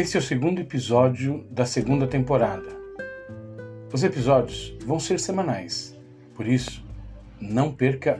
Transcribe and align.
Esse 0.00 0.16
é 0.16 0.18
o 0.18 0.22
segundo 0.22 0.62
episódio 0.62 1.44
da 1.50 1.66
segunda 1.66 2.06
temporada. 2.06 2.70
Os 3.92 4.02
episódios 4.02 4.74
vão 4.82 4.98
ser 4.98 5.20
semanais, 5.20 5.94
por 6.34 6.46
isso, 6.46 6.82
não 7.38 7.70
perca 7.70 8.18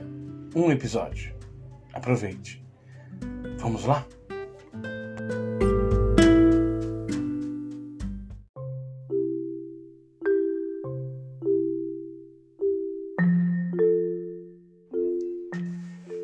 um 0.55 0.71
episódio. 0.71 1.33
Aproveite. 1.91 2.63
Vamos 3.57 3.85
lá? 3.85 4.05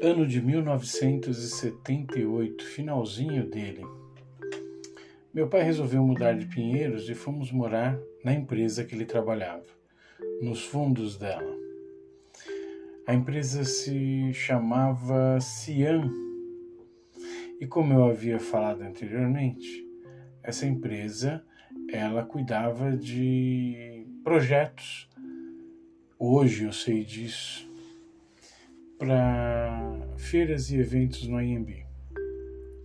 Ano 0.04 0.28
de 0.28 0.40
1978, 0.40 2.64
finalzinho 2.64 3.50
dele. 3.50 3.84
Meu 5.38 5.48
pai 5.48 5.62
resolveu 5.62 6.04
mudar 6.04 6.36
de 6.36 6.48
Pinheiros 6.48 7.08
e 7.08 7.14
fomos 7.14 7.52
morar 7.52 7.95
na 8.23 8.34
empresa 8.34 8.84
que 8.84 8.95
ele 8.95 9.05
trabalhava, 9.05 9.68
nos 10.41 10.66
fundos 10.66 11.16
dela. 11.16 11.55
A 13.05 13.14
empresa 13.14 13.64
se 13.64 14.34
chamava 14.34 15.40
Cian. 15.40 16.12
E 17.62 17.68
como 17.68 17.94
eu 17.94 18.05
havia 18.05 18.40
falado 18.40 18.81
anteriormente, 18.81 19.86
essa 20.42 20.66
empresa 20.66 21.45
ela 21.92 22.26
cuidava 22.26 22.97
de 22.97 24.08
projetos. 24.23 25.08
Hoje 26.17 26.64
eu 26.64 26.73
sei 26.73 27.03
disso 27.03 27.72
para 28.97 30.00
feiras 30.17 30.72
e 30.72 30.80
eventos 30.80 31.28
no 31.28 31.40
IMB 31.40 31.87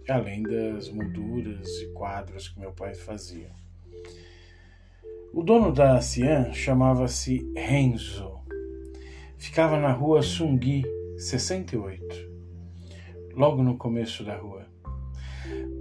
além 0.09 0.43
das 0.43 0.89
molduras 0.89 1.69
e 1.81 1.93
quadros 1.93 2.49
que 2.49 2.61
meu 2.61 2.73
pai 2.73 2.95
fazia. 2.95 3.51
O 5.33 5.43
dono 5.43 5.73
da 5.73 6.01
Cian 6.01 6.53
chamava-se 6.53 7.51
Renzo. 7.57 8.41
Ficava 9.39 9.79
na 9.79 9.93
rua 9.93 10.23
Sungui, 10.23 10.85
68, 11.17 12.31
logo 13.35 13.63
no 13.63 13.77
começo 13.77 14.25
da 14.25 14.37
rua. 14.37 14.67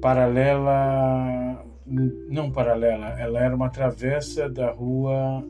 Paralela, 0.02 1.64
não 1.86 2.52
paralela, 2.52 3.20
ela 3.20 3.40
era 3.40 3.56
uma 3.56 3.70
travessa 3.70 4.50
da 4.50 4.72
rua 4.72 5.46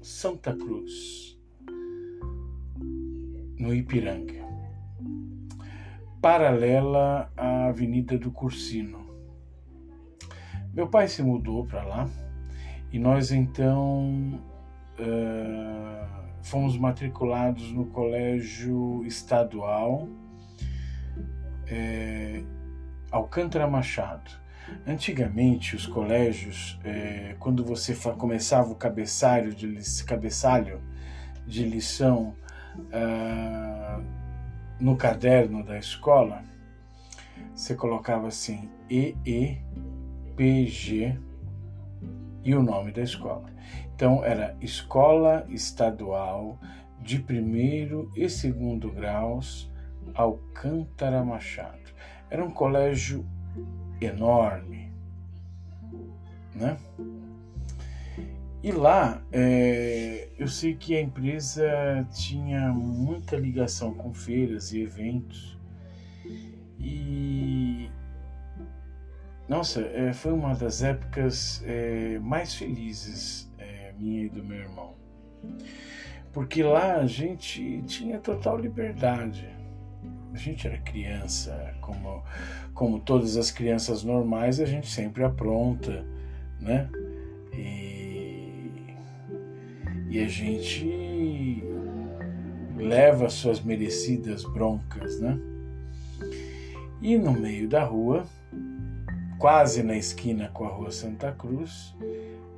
Santa 0.00 0.54
Cruz, 0.54 1.38
no 3.58 3.74
Ipiranga 3.74 4.39
paralela 6.20 7.32
à 7.36 7.66
Avenida 7.68 8.18
do 8.18 8.30
Cursino. 8.30 9.08
Meu 10.72 10.88
pai 10.88 11.08
se 11.08 11.22
mudou 11.22 11.66
para 11.66 11.82
lá 11.82 12.08
e 12.92 12.98
nós 12.98 13.32
então 13.32 14.40
uh, 14.98 16.20
fomos 16.42 16.76
matriculados 16.76 17.72
no 17.72 17.86
colégio 17.86 19.04
estadual 19.04 20.08
é, 21.66 22.42
Alcântara 23.10 23.66
Machado. 23.66 24.30
Antigamente, 24.86 25.74
os 25.74 25.86
colégios, 25.86 26.78
é, 26.84 27.34
quando 27.38 27.64
você 27.64 27.94
começava 28.16 28.70
o 28.70 28.74
cabeçalho 28.74 29.54
de, 29.54 30.04
cabeçalho 30.04 30.80
de 31.46 31.64
lição, 31.64 32.34
uh, 32.76 34.19
no 34.80 34.96
caderno 34.96 35.62
da 35.62 35.78
escola, 35.78 36.42
você 37.54 37.74
colocava 37.74 38.28
assim 38.28 38.70
EEPG 38.88 39.60
e 42.42 42.54
o 42.54 42.62
nome 42.62 42.90
da 42.92 43.02
escola. 43.02 43.50
Então 43.94 44.24
era 44.24 44.56
Escola 44.60 45.44
Estadual 45.50 46.58
de 47.00 47.18
Primeiro 47.18 48.10
e 48.16 48.28
Segundo 48.30 48.90
Graus 48.90 49.70
Alcântara 50.14 51.22
Machado. 51.22 51.78
Era 52.30 52.42
um 52.44 52.50
colégio 52.50 53.26
enorme, 54.00 54.90
né? 56.54 56.78
E 58.62 58.72
lá 58.72 59.22
é, 59.32 60.28
eu 60.38 60.46
sei 60.46 60.74
que 60.74 60.94
a 60.94 61.00
empresa 61.00 62.06
tinha 62.12 62.68
muita 62.68 63.36
ligação 63.36 63.94
com 63.94 64.12
feiras 64.12 64.72
e 64.72 64.82
eventos. 64.82 65.58
E 66.78 67.90
nossa, 69.48 69.80
é, 69.80 70.12
foi 70.12 70.32
uma 70.32 70.54
das 70.54 70.80
épocas 70.80 71.60
é, 71.66 72.20
mais 72.20 72.54
felizes 72.54 73.50
é, 73.58 73.92
minha 73.98 74.26
e 74.26 74.28
do 74.28 74.44
meu 74.44 74.58
irmão. 74.58 74.94
Porque 76.32 76.62
lá 76.62 76.98
a 76.98 77.06
gente 77.06 77.82
tinha 77.82 78.20
total 78.20 78.58
liberdade. 78.58 79.48
A 80.32 80.36
gente 80.36 80.68
era 80.68 80.78
criança, 80.78 81.74
como, 81.80 82.22
como 82.72 83.00
todas 83.00 83.36
as 83.36 83.50
crianças 83.50 84.04
normais, 84.04 84.60
a 84.60 84.64
gente 84.64 84.88
sempre 84.88 85.24
apronta, 85.24 86.06
né? 86.60 86.88
E 87.52 87.89
e 90.10 90.18
a 90.18 90.26
gente 90.26 91.62
leva 92.76 93.30
suas 93.30 93.60
merecidas 93.60 94.44
broncas, 94.44 95.20
né? 95.20 95.38
E 97.00 97.16
no 97.16 97.32
meio 97.32 97.68
da 97.68 97.84
rua, 97.84 98.26
quase 99.38 99.84
na 99.84 99.96
esquina 99.96 100.48
com 100.48 100.64
a 100.64 100.68
Rua 100.68 100.90
Santa 100.90 101.30
Cruz, 101.30 101.94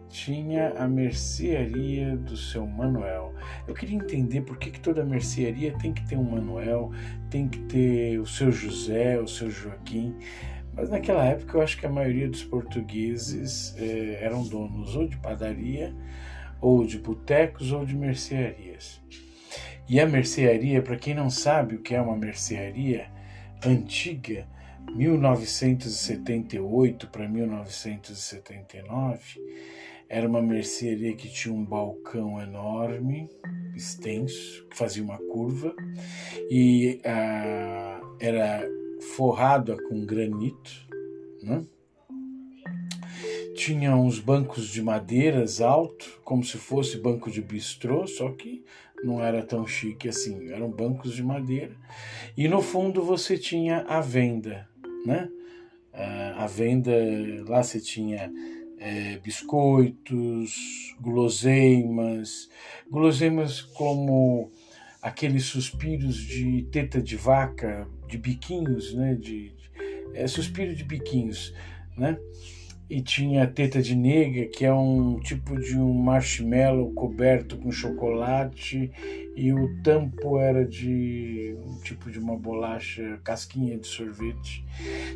tinha 0.09 0.71
a 0.71 0.89
mercearia 0.89 2.17
do 2.17 2.37
seu 2.39 2.67
Manuel. 2.67 3.35
Eu 3.69 3.75
queria 3.75 3.97
entender 3.97 4.41
por 4.41 4.57
que, 4.57 4.71
que 4.71 4.81
toda 4.81 5.05
mercearia 5.05 5.77
tem 5.79 5.93
que 5.93 6.07
ter 6.09 6.17
um 6.17 6.25
Manuel, 6.25 6.91
tem 7.29 7.49
que 7.49 7.59
ter 7.61 8.19
o 8.19 8.27
seu 8.27 8.51
José, 8.51 9.21
o 9.21 9.29
seu 9.29 9.51
Joaquim. 9.51 10.17
Mas 10.75 10.89
naquela 10.89 11.25
época 11.25 11.59
eu 11.59 11.63
acho 11.63 11.79
que 11.79 11.85
a 11.85 11.91
maioria 11.91 12.29
dos 12.31 12.45
portugueses 12.45 13.75
eh, 13.77 14.19
eram 14.23 14.43
donos 14.43 14.97
ou 14.97 15.07
de 15.07 15.19
padaria 15.19 15.95
ou 16.63 16.87
de 16.87 16.99
botecos 16.99 17.73
ou 17.73 17.85
de 17.85 17.95
mercearias. 17.95 19.03
E 19.89 20.01
a 20.01 20.07
mercearia, 20.07 20.81
para 20.81 20.97
quem 20.97 21.13
não 21.13 21.29
sabe 21.29 21.75
o 21.75 21.83
que 21.83 21.95
é 21.95 22.01
uma 22.01 22.17
mercearia 22.17 23.11
antiga, 23.67 24.47
1978 24.95 27.09
para 27.09 27.29
1979, 27.29 29.41
era 30.09 30.27
uma 30.29 30.41
mercearia 30.43 31.15
que 31.15 31.29
tinha 31.29 31.55
um 31.55 31.65
balcão 31.65 32.41
enorme, 32.41 33.29
extenso, 33.75 34.67
que 34.69 34.77
fazia 34.77 35.03
uma 35.03 35.19
curva 35.19 35.75
e 36.51 37.01
ah, 37.05 38.01
era 38.21 38.65
forrado 39.17 39.77
com 39.89 40.05
granito, 40.05 40.87
né? 41.43 41.65
Tinha 43.55 43.95
uns 43.97 44.19
bancos 44.19 44.69
de 44.69 44.83
madeiras 44.83 45.61
alto, 45.61 46.21
como 46.25 46.45
se 46.45 46.59
fosse 46.59 46.99
banco 46.99 47.31
de 47.31 47.41
bistrô, 47.41 48.07
só 48.07 48.31
que 48.33 48.65
não 49.03 49.23
era 49.23 49.43
tão 49.43 49.67
chique 49.67 50.09
assim, 50.09 50.51
eram 50.51 50.71
bancos 50.71 51.15
de 51.15 51.23
madeira. 51.23 51.75
E 52.37 52.49
no 52.49 52.63
fundo 52.63 53.03
você 53.03 53.37
tinha 53.37 53.79
a 53.89 54.01
venda, 54.01 54.69
né? 55.05 55.29
A 56.37 56.47
venda, 56.47 56.93
lá 57.47 57.63
você 57.63 57.79
tinha 57.79 58.33
é, 58.79 59.19
biscoitos, 59.19 60.97
guloseimas, 61.01 62.49
guloseimas 62.91 63.61
como 63.61 64.51
aqueles 65.03 65.45
suspiros 65.45 66.17
de 66.17 66.63
teta 66.71 67.03
de 67.03 67.17
vaca, 67.17 67.87
de 68.09 68.17
biquinhos, 68.17 68.95
né? 68.95 69.15
De, 69.15 69.51
de 69.51 69.71
é, 70.15 70.27
suspiro 70.27 70.75
de 70.75 70.85
biquinhos, 70.85 71.53
né? 71.97 72.19
E 72.89 73.01
tinha 73.01 73.47
teta 73.47 73.81
de 73.81 73.95
nega, 73.95 74.47
que 74.47 74.65
é 74.65 74.73
um 74.73 75.19
tipo 75.21 75.59
de 75.59 75.79
um 75.79 75.95
marshmallow 75.95 76.93
coberto 76.93 77.57
com 77.57 77.73
chocolate, 77.73 78.91
e 79.35 79.53
o 79.53 79.83
tampo 79.83 80.39
era 80.39 80.65
de 80.65 81.57
um 81.65 81.81
tipo 81.81 82.11
de 82.11 82.19
uma 82.19 82.37
bolacha, 82.37 83.19
casquinha 83.25 83.79
de 83.79 83.87
sorvete. 83.87 84.65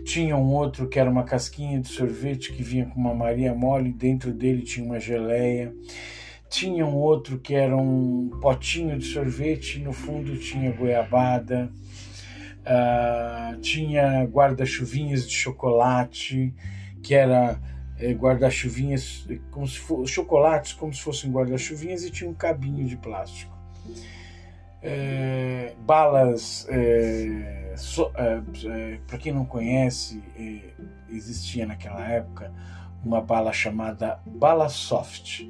Tinha 0.05 0.37
um 0.37 0.55
outro 0.55 0.89
que 0.89 0.99
era 0.99 1.11
uma 1.11 1.25
casquinha 1.25 1.79
de 1.79 1.89
sorvete 1.89 2.53
que 2.53 2.63
vinha 2.63 2.87
com 2.87 2.99
uma 2.99 3.15
Maria 3.15 3.55
mole, 3.55 3.93
dentro 3.93 4.33
dele 4.33 4.63
tinha 4.63 4.87
uma 4.87 4.99
geleia. 4.99 5.75
Tinha 6.49 6.87
um 6.87 6.95
outro 6.95 7.39
que 7.39 7.55
era 7.55 7.77
um 7.77 8.31
potinho 8.41 8.97
de 8.97 9.05
sorvete, 9.05 9.79
e 9.79 9.83
no 9.83 9.93
fundo 9.93 10.37
tinha 10.39 10.73
goiabada. 10.73 11.71
Uh, 12.63 13.61
tinha 13.61 14.25
guarda-chuvinhas 14.25 15.29
de 15.29 15.35
chocolate 15.35 16.55
que 17.07 17.15
era 17.15 17.57
é, 18.01 18.13
guarda-chuvinhas, 18.13 19.29
como 19.53 19.65
se 19.69 19.79
fossem 19.79 20.09
chocolates, 20.09 20.73
como 20.73 20.93
se 20.93 21.01
fossem 21.01 21.31
guarda-chuvinhas 21.31 22.03
e 22.03 22.11
tinha 22.11 22.29
um 22.29 22.35
cabinho 22.35 22.85
de 22.85 22.97
plástico. 22.97 23.57
É, 24.83 25.75
balas, 25.87 26.67
é, 26.69 27.75
so, 27.77 28.11
para 29.07 29.19
quem 29.19 29.33
não 29.33 29.45
conhece, 29.45 30.21
existia 31.09 31.65
naquela 31.65 32.05
época 32.09 32.53
uma 33.05 33.21
bala 33.21 33.53
chamada 33.53 34.21
Bala 34.27 34.69
Soft. 34.69 35.49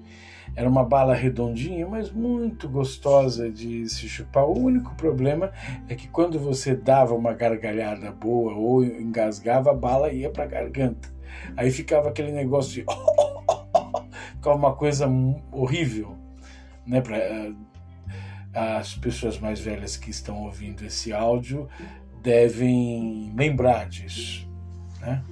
Era 0.54 0.68
uma 0.68 0.84
bala 0.84 1.14
redondinha, 1.14 1.86
mas 1.88 2.12
muito 2.12 2.68
gostosa 2.68 3.50
de 3.50 3.88
se 3.88 4.06
chupar. 4.08 4.44
O 4.44 4.58
único 4.58 4.94
problema 4.94 5.52
é 5.88 5.94
que 5.94 6.06
quando 6.06 6.38
você 6.38 6.74
dava 6.74 7.14
uma 7.14 7.32
gargalhada 7.32 8.12
boa 8.12 8.54
ou 8.54 8.84
engasgava, 8.84 9.70
a 9.70 9.74
bala 9.74 10.12
ia 10.12 10.28
para 10.28 10.44
a 10.44 10.46
garganta. 10.46 11.15
Aí 11.56 11.70
ficava 11.70 12.08
aquele 12.08 12.32
negócio 12.32 12.72
de. 12.72 12.84
ficava 14.34 14.56
uma 14.56 14.74
coisa 14.74 15.08
horrível. 15.50 16.16
Né, 16.86 17.00
para 17.00 17.16
eh, 17.16 17.52
as 18.54 18.94
pessoas 18.94 19.38
mais 19.38 19.60
velhas 19.60 19.96
que 19.96 20.08
estão 20.08 20.44
ouvindo 20.44 20.84
esse 20.84 21.12
áudio 21.12 21.68
devem 22.22 23.32
lembrar 23.36 23.88
disso. 23.88 24.48
Né? 25.00 25.22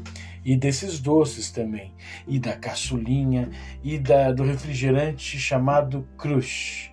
E 0.45 0.57
desses 0.57 1.01
doces 1.01 1.51
também, 1.51 1.95
e 2.29 2.39
da 2.39 2.55
caçulinha, 2.55 3.49
e 3.83 3.99
da, 3.99 4.31
do 4.31 4.45
refrigerante 4.45 5.39
chamado 5.39 6.07
Crush. 6.19 6.93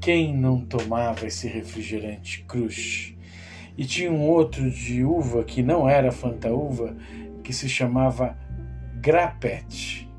Quem 0.00 0.36
não 0.36 0.60
tomava 0.60 1.26
esse 1.26 1.48
refrigerante 1.48 2.44
Crush? 2.44 3.16
E 3.76 3.84
tinha 3.84 4.10
um 4.10 4.22
outro 4.22 4.70
de 4.70 5.04
uva 5.04 5.42
que 5.42 5.62
não 5.62 5.88
era 5.88 6.12
Fanta 6.12 6.50
Uva, 6.50 6.96
que 7.46 7.52
se 7.52 7.68
chamava 7.68 8.36
Grapete. 9.00 10.10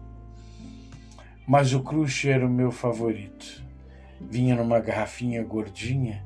Mas 1.45 1.73
o 1.73 1.81
Crush 1.81 2.25
era 2.25 2.47
o 2.47 2.49
meu 2.49 2.71
favorito. 2.71 3.61
Vinha 4.21 4.55
numa 4.55 4.79
garrafinha 4.79 5.43
gordinha 5.43 6.23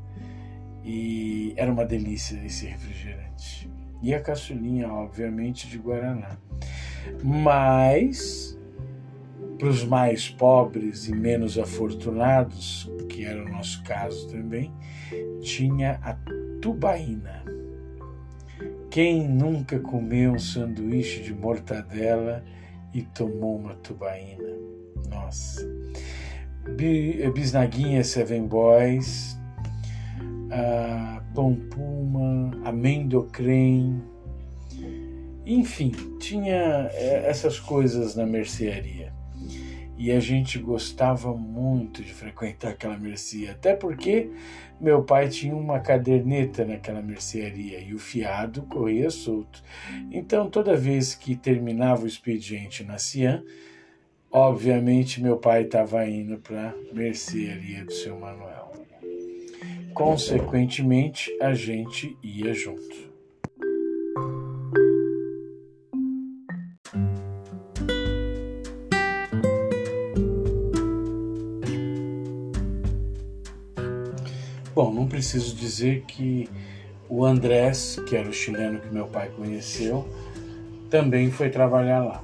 e 0.84 1.56
era 1.58 1.72
uma 1.72 1.84
delícia 1.84 2.40
esse 2.46 2.68
refrigerante. 2.68 3.68
E 4.00 4.14
a 4.14 4.22
caçulinha, 4.22 4.94
obviamente, 4.94 5.68
de 5.68 5.80
Guaraná. 5.80 6.38
Mas, 7.24 8.56
para 9.58 9.68
os 9.68 9.84
mais 9.84 10.30
pobres 10.30 11.08
e 11.08 11.16
menos 11.16 11.58
afortunados, 11.58 12.92
que 13.10 13.26
era 13.26 13.44
o 13.44 13.50
nosso 13.50 13.84
caso 13.84 14.28
também, 14.30 14.72
tinha 15.42 16.00
a 16.04 16.16
tubaína. 16.62 17.44
Quem 18.92 19.26
nunca 19.26 19.80
comeu 19.80 20.34
um 20.34 20.38
sanduíche 20.38 21.22
de 21.22 21.34
mortadela 21.34 22.44
e 22.94 23.02
tomou 23.02 23.56
uma 23.56 23.74
tubaína? 23.76 24.50
Nossa. 25.10 25.66
Bisnaguinha 27.34 28.04
Seven 28.04 28.48
Boys, 28.48 29.40
a 30.52 31.24
pão 31.34 31.56
puma, 31.56 32.52
amendocrem, 32.66 34.04
enfim, 35.46 35.92
tinha 36.20 36.90
é, 36.92 37.30
essas 37.30 37.62
coisas 37.62 38.18
na 38.18 38.26
mercearia. 38.26 39.01
E 40.04 40.12
a 40.12 40.20
gente 40.20 40.58
gostava 40.58 41.32
muito 41.32 42.02
de 42.02 42.12
frequentar 42.12 42.70
aquela 42.70 42.98
mercearia, 42.98 43.52
até 43.52 43.76
porque 43.76 44.32
meu 44.80 45.04
pai 45.04 45.30
tinha 45.30 45.56
uma 45.56 45.80
caderneta 45.80 46.66
naquela 46.66 47.04
mercearia 47.04 47.80
e 47.80 47.94
o 47.94 48.00
fiado 48.00 48.64
corria 48.64 49.12
solto. 49.12 49.62
Então, 50.12 50.50
toda 50.50 50.76
vez 50.76 51.14
que 51.14 51.36
terminava 51.36 52.04
o 52.04 52.08
expediente 52.08 52.84
na 52.84 52.98
Cian, 52.98 53.44
obviamente 54.32 55.22
meu 55.22 55.38
pai 55.38 55.66
estava 55.66 56.04
indo 56.10 56.40
para 56.40 56.70
a 56.70 56.96
mercearia 56.96 57.86
do 57.86 57.94
seu 57.94 58.18
Manuel. 58.18 58.72
Consequentemente, 59.94 61.30
a 61.40 61.54
gente 61.54 62.18
ia 62.24 62.56
junto. 62.56 63.12
Preciso 75.22 75.56
dizer 75.56 76.04
que 76.08 76.50
o 77.08 77.24
Andrés, 77.24 78.02
que 78.08 78.16
era 78.16 78.28
o 78.28 78.34
chileno 78.34 78.80
que 78.80 78.92
meu 78.92 79.06
pai 79.06 79.30
conheceu, 79.30 80.10
também 80.90 81.30
foi 81.30 81.52
trabalhar 81.52 82.04
lá. 82.04 82.24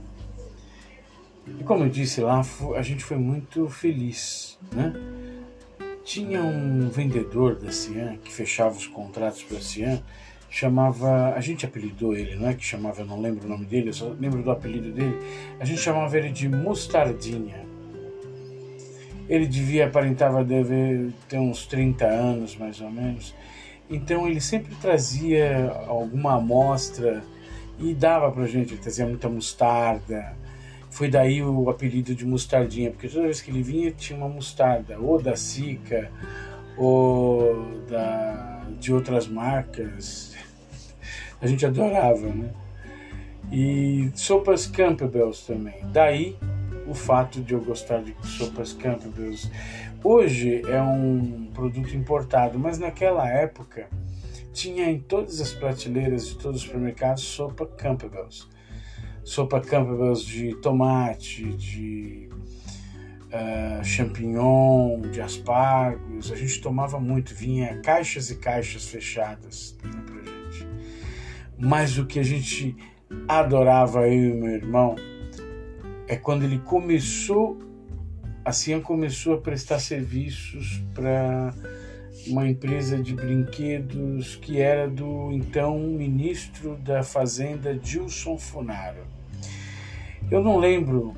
E 1.59 1.63
como 1.63 1.83
eu 1.83 1.89
disse 1.89 2.21
lá, 2.21 2.41
a 2.75 2.81
gente 2.81 3.03
foi 3.03 3.17
muito 3.17 3.69
feliz, 3.69 4.57
né? 4.73 4.93
Tinha 6.03 6.41
um 6.41 6.89
vendedor 6.89 7.55
da 7.55 7.71
Cian 7.71 8.17
que 8.17 8.33
fechava 8.33 8.75
os 8.75 8.87
contratos 8.87 9.43
para 9.43 9.57
a 9.57 9.61
Cian, 9.61 10.01
chamava, 10.49 11.33
a 11.35 11.39
gente 11.39 11.67
apelidou 11.67 12.15
ele, 12.15 12.35
não 12.35 12.49
é 12.49 12.55
que 12.55 12.65
chamava, 12.65 13.01
eu 13.01 13.05
não 13.05 13.21
lembro 13.21 13.45
o 13.45 13.49
nome 13.49 13.65
dele, 13.65 13.89
eu 13.89 13.93
só 13.93 14.07
lembro 14.19 14.41
do 14.41 14.49
apelido 14.49 14.91
dele, 14.91 15.19
a 15.59 15.65
gente 15.65 15.81
chamava 15.81 16.17
ele 16.17 16.31
de 16.31 16.49
Mostardinha. 16.49 17.66
Ele 19.29 19.45
devia, 19.45 19.87
aparentava 19.87 20.43
deve 20.43 21.11
ter 21.27 21.37
uns 21.37 21.65
30 21.65 22.05
anos 22.05 22.55
mais 22.55 22.79
ou 22.79 22.89
menos, 22.89 23.35
então 23.89 24.27
ele 24.27 24.41
sempre 24.41 24.73
trazia 24.75 25.69
alguma 25.87 26.35
amostra 26.35 27.23
e 27.79 27.93
dava 27.93 28.31
pra 28.31 28.45
gente, 28.45 28.73
ele 28.73 28.81
trazia 28.81 29.05
muita 29.05 29.29
mostarda, 29.29 30.35
foi 30.89 31.09
daí 31.09 31.43
o 31.43 31.69
apelido 31.69 32.15
de 32.15 32.25
mostardinha, 32.25 32.89
porque 32.89 33.07
toda 33.07 33.23
vez 33.23 33.39
que 33.39 33.51
ele 33.51 33.61
vinha 33.61 33.91
tinha 33.91 34.17
uma 34.17 34.27
mostarda, 34.27 34.97
ou 34.99 35.21
da 35.21 35.35
Sica, 35.35 36.09
ou 36.75 37.81
da, 37.87 38.63
de 38.79 38.93
outras 38.93 39.27
marcas. 39.27 40.35
A 41.41 41.45
gente 41.45 41.65
adorava, 41.65 42.27
né? 42.27 42.49
E 43.51 44.09
sopas 44.15 44.65
Campbell's 44.65 45.45
também. 45.45 45.75
Daí 45.91 46.35
o 46.87 46.93
fato 46.93 47.41
de 47.41 47.53
eu 47.53 47.61
gostar 47.61 48.01
de 48.01 48.15
sopas 48.25 48.73
Campbell's. 48.73 49.49
Hoje 50.03 50.61
é 50.69 50.81
um 50.81 51.51
produto 51.53 51.95
importado, 51.95 52.57
mas 52.57 52.79
naquela 52.79 53.29
época 53.29 53.87
tinha 54.53 54.89
em 54.89 54.99
todas 54.99 55.41
as 55.41 55.53
prateleiras 55.53 56.27
de 56.27 56.35
todos 56.35 56.61
os 56.61 56.65
supermercados 56.65 57.23
sopa 57.23 57.65
Campbell's 57.65 58.47
sopa 59.27 59.59
Campbell's 59.59 60.23
de 60.23 60.55
tomate, 60.61 61.43
de 61.57 62.29
uh, 63.25 63.83
champignon, 63.83 65.01
de 65.01 65.19
aspargos. 65.19 66.31
A 66.31 66.35
gente 66.37 66.61
tomava 66.61 66.97
muito, 66.97 67.35
vinha 67.35 67.77
caixas 67.81 68.31
e 68.31 68.37
caixas 68.37 68.87
fechadas 68.87 69.77
né, 69.83 70.01
pra 70.05 70.15
gente. 70.15 70.67
Mas 71.59 71.97
o 71.97 72.05
que 72.05 72.19
a 72.19 72.23
gente 72.23 72.73
adorava, 73.27 74.07
eu 74.07 74.13
e 74.13 74.33
meu 74.33 74.51
irmão, 74.51 74.95
é 76.07 76.15
quando 76.15 76.43
ele 76.43 76.59
começou, 76.59 77.57
a 78.43 78.51
Cian 78.51 78.79
começou 78.79 79.33
a 79.33 79.37
prestar 79.41 79.79
serviços 79.79 80.83
para 80.93 81.53
uma 82.27 82.47
empresa 82.47 82.97
de 82.97 83.13
brinquedos 83.13 84.35
que 84.37 84.59
era 84.59 84.89
do 84.89 85.31
então 85.31 85.77
ministro 85.79 86.75
da 86.77 87.03
Fazenda 87.03 87.77
Gilson 87.81 88.37
Funaro. 88.37 89.05
Eu 90.29 90.43
não 90.43 90.57
lembro 90.57 91.15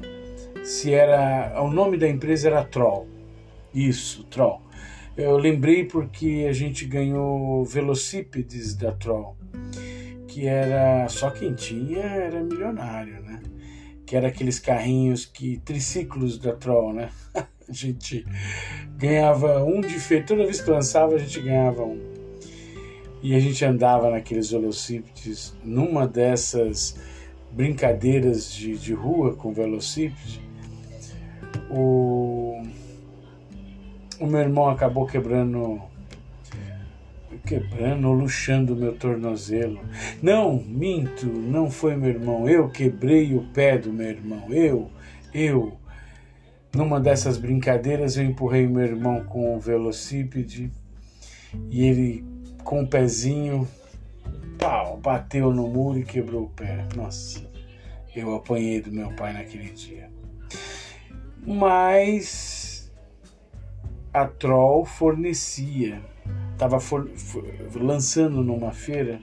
se 0.63 0.93
era. 0.93 1.61
O 1.61 1.71
nome 1.71 1.97
da 1.97 2.07
empresa 2.07 2.47
era 2.47 2.63
Troll. 2.63 3.07
Isso, 3.73 4.23
Troll. 4.25 4.61
Eu 5.17 5.37
lembrei 5.37 5.83
porque 5.83 6.45
a 6.47 6.53
gente 6.53 6.85
ganhou 6.85 7.65
velocípedes 7.65 8.75
da 8.75 8.91
Troll, 8.91 9.35
que 10.27 10.47
era. 10.47 11.07
Só 11.09 11.31
quem 11.31 11.53
tinha 11.53 12.01
era 12.01 12.43
milionário, 12.43 13.21
né? 13.21 13.41
Que 14.09 14.15
era 14.15 14.29
aqueles 14.29 14.57
carrinhos 14.57 15.23
que. 15.23 15.57
triciclos 15.57 16.39
da 16.39 16.51
Troll, 16.51 16.93
né? 16.93 17.11
A 17.69 17.71
gente 17.71 18.25
ganhava 18.97 19.63
um 19.63 19.81
de 19.81 19.99
feito. 19.99 20.29
Toda 20.29 20.45
vez 20.45 20.59
que 20.59 20.71
lançava, 20.71 21.13
a 21.13 21.19
gente 21.19 21.39
ganhava 21.39 21.83
um. 21.83 22.01
E 23.21 23.35
a 23.35 23.39
gente 23.39 23.63
andava 23.63 24.09
naqueles 24.09 24.49
velocípedes. 24.49 25.55
Numa 25.63 26.07
dessas 26.07 26.99
brincadeiras 27.51 28.51
de, 28.51 28.75
de 28.75 28.91
rua 28.95 29.35
com 29.35 29.53
velocípede, 29.53 30.41
o, 31.69 32.63
o 34.19 34.25
meu 34.25 34.39
irmão 34.39 34.67
acabou 34.69 35.05
quebrando 35.05 35.79
quebrando, 37.45 38.11
luxando 38.11 38.73
o 38.73 38.77
meu 38.77 38.95
tornozelo. 38.95 39.79
Não, 40.21 40.61
minto, 40.61 41.25
não 41.25 41.69
foi 41.69 41.95
meu 41.95 42.09
irmão. 42.09 42.47
Eu 42.47 42.69
quebrei 42.69 43.35
o 43.35 43.43
pé 43.53 43.77
do 43.77 43.91
meu 43.91 44.07
irmão. 44.07 44.53
Eu, 44.53 44.89
eu. 45.33 45.77
Numa 46.73 46.99
dessas 46.99 47.37
brincadeiras, 47.37 48.17
eu 48.17 48.23
empurrei 48.23 48.67
meu 48.67 48.83
irmão 48.83 49.23
com 49.23 49.55
o 49.55 49.59
velocípede 49.59 50.71
e 51.69 51.83
ele, 51.83 52.23
com 52.63 52.83
o 52.83 52.87
pezinho, 52.87 53.67
pau, 54.57 54.97
bateu 54.97 55.51
no 55.51 55.67
muro 55.67 55.97
e 55.97 56.03
quebrou 56.03 56.43
o 56.43 56.49
pé. 56.49 56.85
Nossa, 56.95 57.41
eu 58.15 58.35
apanhei 58.35 58.81
do 58.81 58.91
meu 58.91 59.11
pai 59.15 59.33
naquele 59.33 59.71
dia. 59.71 60.09
Mas 61.45 62.91
a 64.13 64.25
Troll 64.27 64.85
fornecia, 64.85 66.01
estava 66.59 66.77
lançando 67.73 68.43
numa 68.43 68.73
feira 68.73 69.21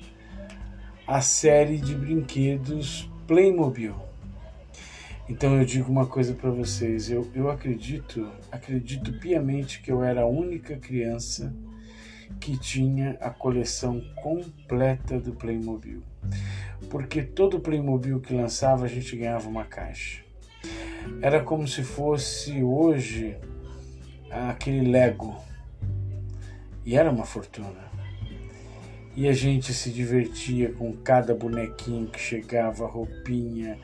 a 1.07 1.21
série 1.21 1.77
de 1.77 1.95
brinquedos 1.95 3.11
Playmobil. 3.27 3.95
Então 5.29 5.55
eu 5.59 5.65
digo 5.67 5.93
uma 5.93 6.07
coisa 6.07 6.33
para 6.33 6.51
vocês, 6.51 7.11
eu, 7.11 7.29
eu 7.35 7.51
acredito, 7.51 8.27
acredito 8.51 9.13
piamente 9.21 9.83
que 9.83 9.93
eu 9.93 10.03
era 10.03 10.23
a 10.23 10.27
única 10.27 10.77
criança 10.77 11.55
que 12.41 12.57
tinha 12.57 13.19
a 13.21 13.29
coleção 13.29 14.01
completa 14.23 15.21
do 15.21 15.35
Playmobil. 15.35 16.03
Porque 16.89 17.21
todo 17.21 17.61
Playmobil 17.61 18.19
que 18.19 18.33
lançava 18.33 18.87
a 18.87 18.89
gente 18.89 19.15
ganhava 19.15 19.47
uma 19.47 19.65
caixa. 19.65 20.25
Era 21.21 21.43
como 21.43 21.69
se 21.69 21.83
fosse 21.83 22.63
hoje 22.63 23.37
aquele 24.31 24.91
Lego. 24.91 25.37
E 26.87 26.97
era 26.97 27.11
uma 27.11 27.25
fortuna. 27.25 27.91
E 29.17 29.27
a 29.27 29.33
gente 29.33 29.75
se 29.75 29.91
divertia 29.91 30.73
com 30.73 30.93
cada 30.93 31.35
bonequinho 31.35 32.07
que 32.07 32.21
chegava, 32.21 32.87
roupinha. 32.87 33.77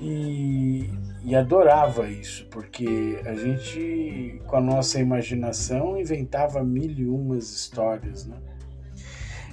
E, 0.00 0.90
e, 1.24 1.36
adorava 1.36 2.10
isso, 2.10 2.46
porque 2.50 3.20
a 3.24 3.34
gente, 3.34 4.42
com 4.46 4.56
a 4.56 4.60
nossa 4.60 4.98
imaginação, 4.98 5.98
inventava 5.98 6.64
mil 6.64 6.90
e 6.90 7.06
umas 7.06 7.50
histórias. 7.50 8.26
Né? 8.26 8.36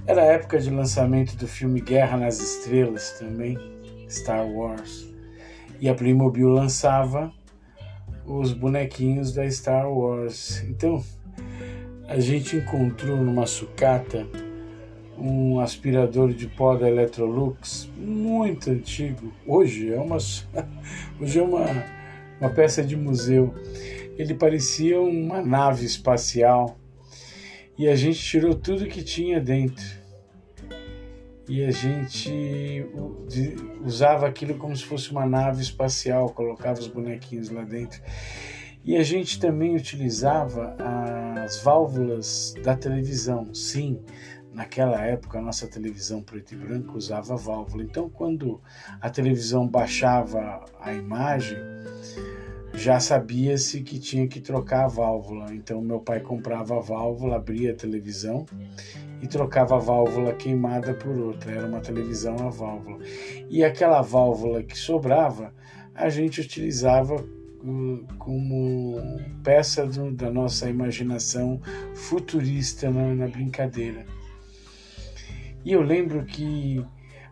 Era 0.07 0.23
a 0.23 0.25
época 0.25 0.59
de 0.59 0.69
lançamento 0.69 1.37
do 1.37 1.47
filme 1.47 1.79
Guerra 1.79 2.17
nas 2.17 2.39
Estrelas 2.39 3.11
também, 3.19 3.57
Star 4.09 4.45
Wars. 4.45 5.07
E 5.79 5.87
a 5.87 5.93
Playmobil 5.93 6.49
lançava 6.49 7.31
os 8.25 8.51
bonequinhos 8.51 9.31
da 9.31 9.49
Star 9.49 9.89
Wars. 9.89 10.61
Então, 10.63 11.03
a 12.07 12.19
gente 12.19 12.57
encontrou 12.57 13.17
numa 13.17 13.45
sucata 13.45 14.27
um 15.17 15.59
aspirador 15.59 16.33
de 16.33 16.47
pó 16.47 16.75
da 16.75 16.89
Electrolux 16.89 17.89
muito 17.95 18.69
antigo. 18.69 19.31
Hoje 19.45 19.93
é 19.93 19.99
uma, 19.99 20.17
hoje 21.19 21.39
é 21.39 21.41
uma, 21.41 21.65
uma 22.39 22.49
peça 22.49 22.83
de 22.83 22.95
museu. 22.95 23.53
Ele 24.17 24.33
parecia 24.33 24.99
uma 24.99 25.41
nave 25.41 25.85
espacial 25.85 26.77
e 27.77 27.87
a 27.87 27.95
gente 27.95 28.19
tirou 28.19 28.53
tudo 28.53 28.85
que 28.87 29.03
tinha 29.03 29.39
dentro. 29.39 30.03
E 31.47 31.63
a 31.63 31.71
gente 31.71 32.85
usava 33.83 34.27
aquilo 34.27 34.55
como 34.55 34.75
se 34.75 34.83
fosse 34.83 35.11
uma 35.11 35.25
nave 35.25 35.61
espacial, 35.61 36.29
colocava 36.29 36.79
os 36.79 36.87
bonequinhos 36.87 37.49
lá 37.49 37.63
dentro. 37.63 38.01
E 38.83 38.97
a 38.97 39.03
gente 39.03 39.39
também 39.39 39.75
utilizava 39.75 40.75
as 41.43 41.61
válvulas 41.63 42.53
da 42.63 42.75
televisão. 42.75 43.53
Sim, 43.53 44.01
naquela 44.51 45.01
época 45.05 45.39
a 45.39 45.41
nossa 45.41 45.67
televisão 45.67 46.21
preto 46.21 46.53
e 46.53 46.57
branco 46.57 46.97
usava 46.97 47.35
válvula. 47.35 47.83
Então, 47.83 48.09
quando 48.09 48.61
a 48.99 49.09
televisão 49.09 49.65
baixava 49.65 50.65
a 50.81 50.93
imagem, 50.93 51.57
já 52.73 52.99
sabia-se 52.99 53.81
que 53.81 53.99
tinha 53.99 54.27
que 54.27 54.41
trocar 54.41 54.85
a 54.85 54.87
válvula. 54.87 55.53
Então, 55.53 55.81
meu 55.81 55.99
pai 55.99 56.19
comprava 56.19 56.77
a 56.77 56.81
válvula, 56.81 57.37
abria 57.37 57.71
a 57.71 57.75
televisão 57.75 58.45
e 59.21 59.27
trocava 59.27 59.75
a 59.75 59.79
válvula 59.79 60.33
queimada 60.33 60.93
por 60.93 61.17
outra. 61.17 61.51
Era 61.51 61.67
uma 61.67 61.79
televisão 61.79 62.35
a 62.39 62.49
válvula. 62.49 62.99
E 63.49 63.63
aquela 63.63 64.01
válvula 64.01 64.61
que 64.61 64.77
sobrava, 64.77 65.53
a 65.95 66.09
gente 66.09 66.41
utilizava 66.41 67.23
como 68.17 68.97
peça 69.43 69.85
do, 69.85 70.11
da 70.11 70.29
nossa 70.29 70.69
imaginação 70.69 71.61
futurista 71.95 72.89
na, 72.91 73.13
na 73.15 73.27
brincadeira. 73.27 74.05
E 75.63 75.71
eu 75.71 75.81
lembro 75.81 76.25
que 76.25 76.85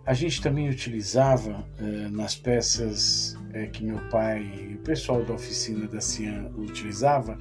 a 0.06 0.14
gente 0.14 0.42
também 0.42 0.70
utilizava 0.70 1.68
eh, 1.78 2.08
nas 2.10 2.36
peças 2.36 3.38
eh, 3.54 3.68
que 3.68 3.84
meu 3.84 4.00
pai 4.10 4.42
e 4.72 4.76
o 4.76 4.80
pessoal 4.80 5.24
da 5.24 5.34
oficina 5.34 5.88
da 5.88 6.00
Cian 6.00 6.50
utilizava, 6.58 7.38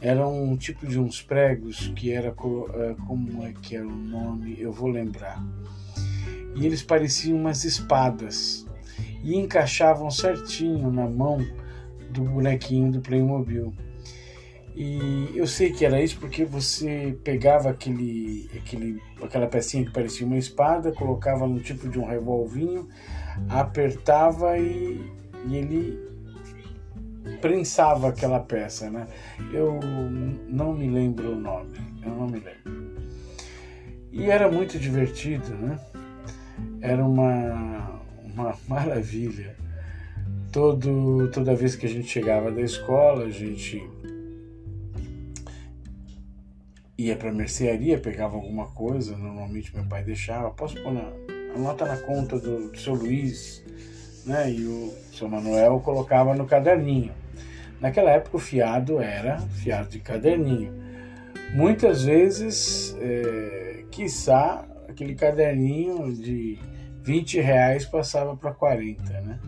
era 0.00 0.26
um 0.26 0.56
tipo 0.56 0.86
de 0.86 0.98
uns 0.98 1.22
pregos 1.22 1.88
que 1.96 2.12
era 2.12 2.28
eh, 2.28 2.96
como 3.06 3.44
é 3.44 3.52
que 3.52 3.74
era 3.74 3.86
o 3.86 3.90
nome, 3.90 4.56
eu 4.60 4.70
vou 4.70 4.88
lembrar. 4.88 5.42
E 6.54 6.66
eles 6.66 6.82
pareciam 6.82 7.38
umas 7.38 7.64
espadas 7.64 8.66
e 9.24 9.34
encaixavam 9.34 10.10
certinho 10.10 10.90
na 10.90 11.08
mão 11.08 11.38
do 12.12 12.22
bonequinho 12.22 12.92
do 12.92 13.00
Playmobil. 13.00 13.72
E 14.74 15.30
eu 15.34 15.46
sei 15.46 15.70
que 15.70 15.84
era 15.84 16.02
isso 16.02 16.18
porque 16.18 16.44
você 16.44 17.16
pegava 17.22 17.68
aquele, 17.68 18.48
aquele, 18.56 19.02
aquela 19.22 19.46
pecinha 19.46 19.84
que 19.84 19.92
parecia 19.92 20.26
uma 20.26 20.38
espada, 20.38 20.92
colocava 20.92 21.46
num 21.46 21.58
tipo 21.58 21.88
de 21.88 21.98
um 21.98 22.06
revolvinho, 22.06 22.88
apertava 23.50 24.58
e, 24.58 24.98
e 25.46 25.56
ele 25.56 26.12
prensava 27.40 28.08
aquela 28.08 28.40
peça, 28.40 28.90
né? 28.90 29.06
Eu 29.52 29.78
não 30.48 30.72
me 30.72 30.88
lembro 30.88 31.32
o 31.32 31.36
nome, 31.36 31.78
eu 32.02 32.10
não 32.10 32.26
me 32.26 32.38
lembro. 32.38 32.92
E 34.10 34.30
era 34.30 34.50
muito 34.50 34.78
divertido, 34.78 35.54
né? 35.54 35.78
Era 36.80 37.04
uma, 37.04 38.00
uma 38.24 38.56
maravilha. 38.66 39.61
Todo, 40.52 41.30
toda 41.30 41.56
vez 41.56 41.74
que 41.74 41.86
a 41.86 41.88
gente 41.88 42.06
chegava 42.08 42.52
da 42.52 42.60
escola, 42.60 43.24
a 43.24 43.30
gente 43.30 43.82
ia 46.98 47.16
para 47.16 47.30
a 47.30 47.32
mercearia, 47.32 47.98
pegava 47.98 48.36
alguma 48.36 48.66
coisa, 48.66 49.16
normalmente 49.16 49.74
meu 49.74 49.84
pai 49.86 50.04
deixava, 50.04 50.50
posso 50.50 50.80
pôr 50.82 50.92
na, 50.92 51.10
anota 51.54 51.86
na 51.86 51.96
conta 51.96 52.38
do, 52.38 52.70
do 52.70 52.78
seu 52.78 52.94
Luiz, 52.94 53.64
né? 54.26 54.52
E 54.52 54.64
o 54.64 54.92
seu 55.12 55.28
Manuel 55.28 55.80
colocava 55.80 56.34
no 56.34 56.46
caderninho. 56.46 57.12
Naquela 57.80 58.10
época 58.10 58.36
o 58.36 58.40
fiado 58.40 59.00
era 59.00 59.40
fiado 59.40 59.88
de 59.88 59.98
caderninho. 59.98 60.72
Muitas 61.54 62.04
vezes, 62.04 62.96
é, 63.00 63.84
quiçá, 63.90 64.64
aquele 64.88 65.14
caderninho 65.14 66.14
de 66.14 66.58
20 67.02 67.40
reais 67.40 67.84
passava 67.84 68.36
para 68.36 68.52
40, 68.52 69.02
né? 69.20 69.38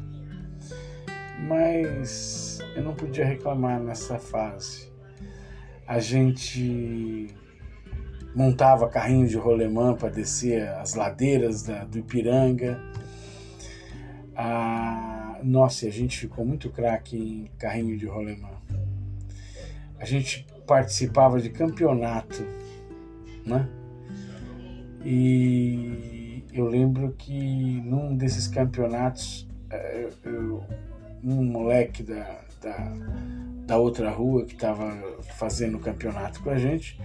Mas 1.41 2.61
eu 2.75 2.83
não 2.83 2.95
podia 2.95 3.25
reclamar 3.25 3.81
nessa 3.81 4.19
fase. 4.19 4.93
A 5.87 5.99
gente 5.99 7.29
montava 8.35 8.89
carrinho 8.89 9.29
de 9.29 9.37
rolemã 9.37 9.95
para 9.95 10.09
descer 10.09 10.67
as 10.69 10.95
ladeiras 10.95 11.63
da, 11.63 11.85
do 11.85 11.99
Ipiranga. 11.99 12.81
Nossa, 15.45 15.87
a 15.87 15.91
gente 15.91 16.19
ficou 16.19 16.45
muito 16.45 16.71
craque 16.71 17.17
em 17.17 17.51
carrinho 17.59 17.99
de 17.99 18.07
rolemã. 18.07 18.51
A 19.99 20.05
gente 20.07 20.47
participava 20.67 21.39
de 21.39 21.51
campeonato, 21.51 22.43
né? 23.45 23.69
E 25.05 26.43
eu 26.51 26.67
lembro 26.67 27.15
que 27.19 27.81
num 27.83 28.17
desses 28.17 28.49
campeonatos, 28.49 29.47
eh, 29.69 30.09
eu, 30.25 30.65
um 31.25 31.45
moleque 31.45 32.03
da, 32.03 32.41
da, 32.61 32.93
da 33.67 33.79
outra 33.79 34.11
rua 34.11 34.45
que 34.45 34.55
estava 34.55 34.93
fazendo 35.37 35.79
o 35.79 35.81
campeonato 35.81 36.43
com 36.43 36.51
a 36.51 36.59
gente, 36.59 36.99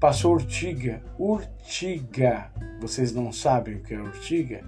Passou 0.00 0.32
urtiga. 0.32 1.02
Urtiga. 1.18 2.50
Vocês 2.80 3.12
não 3.12 3.30
sabem 3.30 3.74
o 3.76 3.82
que 3.82 3.92
é 3.92 4.00
urtiga? 4.00 4.64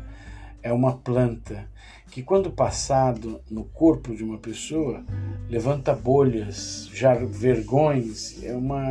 É 0.62 0.70
uma 0.70 0.98
planta 0.98 1.66
que, 2.10 2.22
quando 2.22 2.50
passado 2.50 3.40
no 3.50 3.64
corpo 3.64 4.14
de 4.14 4.22
uma 4.22 4.36
pessoa, 4.36 5.02
levanta 5.48 5.94
bolhas, 5.94 6.86
já 6.92 7.14
vergões, 7.14 8.44
é 8.44 8.54
uma 8.54 8.84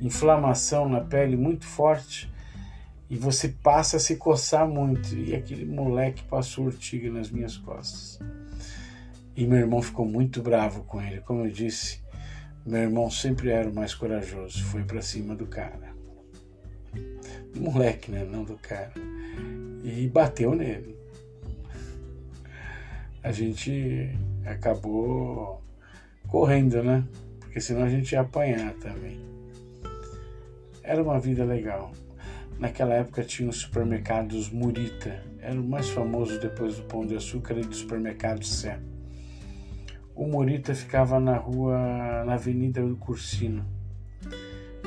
inflamação 0.00 0.88
na 0.88 1.00
pele 1.00 1.36
muito 1.36 1.66
forte 1.66 2.30
e 3.10 3.16
você 3.16 3.48
passa 3.48 3.96
a 3.96 4.00
se 4.00 4.14
coçar 4.14 4.68
muito. 4.68 5.12
E 5.16 5.34
aquele 5.34 5.64
moleque 5.64 6.22
passou 6.22 6.66
urtiga 6.66 7.10
nas 7.10 7.32
minhas 7.32 7.56
costas. 7.56 8.20
E 9.38 9.46
meu 9.46 9.58
irmão 9.58 9.80
ficou 9.80 10.04
muito 10.04 10.42
bravo 10.42 10.82
com 10.82 11.00
ele. 11.00 11.20
Como 11.20 11.44
eu 11.44 11.48
disse, 11.52 12.02
meu 12.66 12.80
irmão 12.80 13.08
sempre 13.08 13.50
era 13.50 13.70
o 13.70 13.72
mais 13.72 13.94
corajoso, 13.94 14.64
foi 14.64 14.82
para 14.82 15.00
cima 15.00 15.32
do 15.36 15.46
cara. 15.46 15.94
Do 17.54 17.60
moleque, 17.60 18.10
né? 18.10 18.24
Não 18.24 18.42
do 18.42 18.56
cara. 18.56 18.92
E 19.84 20.08
bateu 20.08 20.56
nele. 20.56 20.98
A 23.22 23.30
gente 23.30 24.10
acabou 24.44 25.62
correndo, 26.26 26.82
né? 26.82 27.06
Porque 27.38 27.60
senão 27.60 27.84
a 27.84 27.88
gente 27.88 28.10
ia 28.10 28.22
apanhar 28.22 28.74
também. 28.74 29.24
Era 30.82 31.00
uma 31.00 31.20
vida 31.20 31.44
legal. 31.44 31.92
Naquela 32.58 32.94
época 32.94 33.22
tinha 33.22 33.48
os 33.48 33.58
supermercados 33.58 34.50
Murita, 34.50 35.22
era 35.40 35.60
o 35.60 35.62
mais 35.62 35.88
famoso 35.88 36.40
depois 36.40 36.74
do 36.74 36.82
Pão 36.82 37.06
de 37.06 37.14
Açúcar 37.14 37.56
e 37.56 37.60
do 37.60 37.72
supermercado 37.72 38.44
Sé. 38.44 38.80
O 40.18 40.26
Morita 40.26 40.74
ficava 40.74 41.20
na 41.20 41.36
rua, 41.36 41.78
na 42.26 42.34
Avenida 42.34 42.82
do 42.82 42.96
Cursino, 42.96 43.64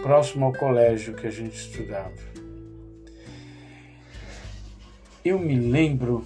próximo 0.03 0.43
ao 0.43 0.51
colégio 0.51 1.13
que 1.13 1.25
a 1.25 1.31
gente 1.31 1.55
estudava. 1.55 2.11
Eu 5.23 5.39
me 5.39 5.57
lembro 5.57 6.25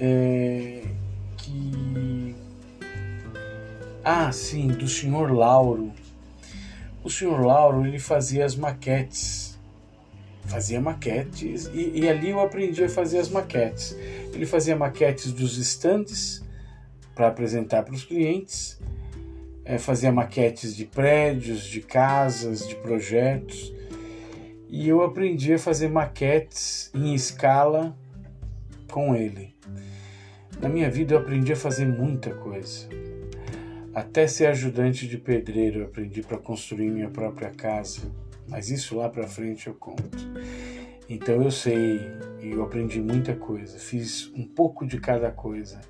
é, 0.00 0.84
que 1.36 2.34
Ah, 4.02 4.32
sim, 4.32 4.68
do 4.68 4.88
senhor 4.88 5.30
Lauro. 5.30 5.92
O 7.04 7.10
senhor 7.10 7.44
Lauro 7.44 7.84
ele 7.84 7.98
fazia 7.98 8.46
as 8.46 8.56
maquetes, 8.56 9.58
fazia 10.46 10.80
maquetes 10.80 11.66
e, 11.74 12.00
e 12.00 12.08
ali 12.08 12.30
eu 12.30 12.40
aprendi 12.40 12.82
a 12.82 12.88
fazer 12.88 13.18
as 13.18 13.28
maquetes. 13.28 13.94
Ele 14.32 14.46
fazia 14.46 14.74
maquetes 14.74 15.30
dos 15.30 15.58
estandes 15.58 16.47
para 17.18 17.26
apresentar 17.26 17.82
para 17.82 17.92
os 17.92 18.04
clientes, 18.04 18.80
é, 19.64 19.76
fazia 19.76 20.12
maquetes 20.12 20.76
de 20.76 20.84
prédios, 20.84 21.64
de 21.64 21.80
casas, 21.80 22.66
de 22.68 22.76
projetos 22.76 23.74
e 24.68 24.88
eu 24.88 25.02
aprendi 25.02 25.52
a 25.52 25.58
fazer 25.58 25.88
maquetes 25.88 26.92
em 26.94 27.12
escala 27.14 27.92
com 28.88 29.16
ele. 29.16 29.52
Na 30.62 30.68
minha 30.68 30.88
vida 30.88 31.14
eu 31.14 31.18
aprendi 31.18 31.52
a 31.52 31.56
fazer 31.56 31.86
muita 31.86 32.30
coisa. 32.30 32.86
Até 33.92 34.28
ser 34.28 34.46
ajudante 34.46 35.08
de 35.08 35.18
pedreiro 35.18 35.80
eu 35.80 35.86
aprendi 35.86 36.22
para 36.22 36.38
construir 36.38 36.88
minha 36.88 37.10
própria 37.10 37.50
casa, 37.50 38.02
mas 38.46 38.70
isso 38.70 38.96
lá 38.96 39.08
para 39.08 39.26
frente 39.26 39.66
eu 39.66 39.74
conto. 39.74 40.18
Então 41.08 41.42
eu 41.42 41.50
sei, 41.50 42.00
eu 42.40 42.62
aprendi 42.62 43.00
muita 43.00 43.34
coisa, 43.34 43.76
fiz 43.76 44.30
um 44.36 44.44
pouco 44.44 44.86
de 44.86 45.00
cada 45.00 45.32
coisa. 45.32 45.80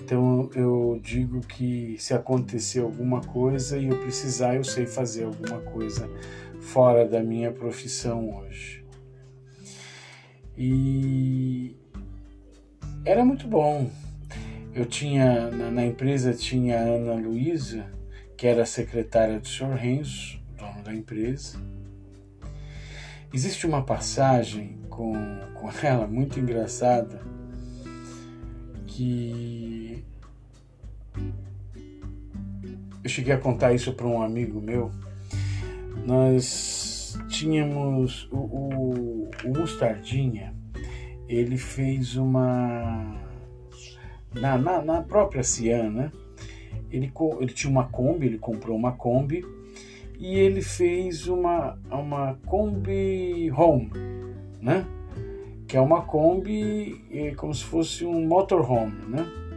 Então 0.00 0.50
eu 0.54 0.98
digo 1.02 1.40
que 1.40 1.96
se 1.98 2.14
acontecer 2.14 2.80
alguma 2.80 3.20
coisa 3.20 3.76
e 3.78 3.86
eu 3.86 3.98
precisar, 3.98 4.54
eu 4.54 4.64
sei 4.64 4.86
fazer 4.86 5.24
alguma 5.24 5.60
coisa 5.60 6.08
fora 6.60 7.06
da 7.06 7.22
minha 7.22 7.52
profissão 7.52 8.38
hoje. 8.38 8.84
E 10.56 11.76
era 13.04 13.24
muito 13.24 13.46
bom. 13.46 13.90
Eu 14.74 14.84
tinha, 14.84 15.50
na, 15.50 15.70
na 15.70 15.86
empresa 15.86 16.32
tinha 16.32 16.78
a 16.78 16.82
Ana 16.82 17.14
Luísa, 17.14 17.86
que 18.36 18.46
era 18.46 18.62
a 18.62 18.66
secretária 18.66 19.40
do 19.40 19.48
Sr. 19.48 19.74
Renzo, 19.74 20.40
dono 20.56 20.82
da 20.82 20.94
empresa. 20.94 21.58
Existe 23.32 23.66
uma 23.66 23.84
passagem 23.84 24.78
com, 24.88 25.12
com 25.54 25.70
ela 25.82 26.06
muito 26.06 26.40
engraçada 26.40 27.20
que 28.86 29.87
eu 33.08 33.10
cheguei 33.10 33.32
a 33.32 33.38
contar 33.38 33.72
isso 33.72 33.92
para 33.92 34.06
um 34.06 34.22
amigo 34.22 34.60
meu 34.60 34.90
nós 36.06 37.18
tínhamos 37.28 38.28
o, 38.30 38.36
o, 38.36 39.30
o 39.44 39.52
ele 41.28 41.58
fez 41.58 42.16
uma. 42.16 43.16
Na, 44.34 44.56
na, 44.56 44.82
na 44.82 45.02
própria 45.02 45.42
Cian, 45.42 45.90
né? 45.90 46.12
Ele, 46.90 47.12
ele 47.40 47.52
tinha 47.52 47.70
uma 47.70 47.84
Kombi, 47.84 48.26
ele 48.26 48.38
comprou 48.38 48.76
uma 48.76 48.92
Kombi 48.92 49.44
e 50.18 50.34
ele 50.36 50.62
fez 50.62 51.26
uma, 51.26 51.78
uma 51.90 52.38
Kombi 52.46 53.50
Home, 53.50 53.90
né? 54.60 54.86
Que 55.66 55.76
é 55.76 55.80
uma 55.80 56.02
Kombi 56.02 57.04
é 57.10 57.34
como 57.34 57.54
se 57.54 57.64
fosse 57.64 58.06
um 58.06 58.26
motorhome, 58.26 59.04
né? 59.08 59.47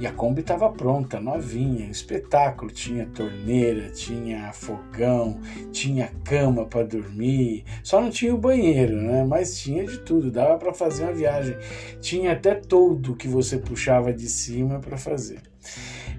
E 0.00 0.06
a 0.06 0.12
Kombi 0.12 0.40
estava 0.40 0.70
pronta, 0.70 1.20
novinha, 1.20 1.90
espetáculo. 1.90 2.70
Tinha 2.70 3.04
torneira, 3.04 3.90
tinha 3.90 4.50
fogão, 4.50 5.38
tinha 5.72 6.10
cama 6.24 6.64
para 6.64 6.86
dormir. 6.86 7.64
Só 7.84 8.00
não 8.00 8.08
tinha 8.08 8.34
o 8.34 8.38
banheiro, 8.38 8.96
né? 8.96 9.24
Mas 9.24 9.60
tinha 9.60 9.84
de 9.84 9.98
tudo, 9.98 10.30
dava 10.30 10.56
para 10.56 10.72
fazer 10.72 11.02
uma 11.02 11.12
viagem. 11.12 11.54
Tinha 12.00 12.32
até 12.32 12.54
todo 12.54 13.14
que 13.14 13.28
você 13.28 13.58
puxava 13.58 14.10
de 14.10 14.26
cima 14.26 14.80
para 14.80 14.96
fazer. 14.96 15.42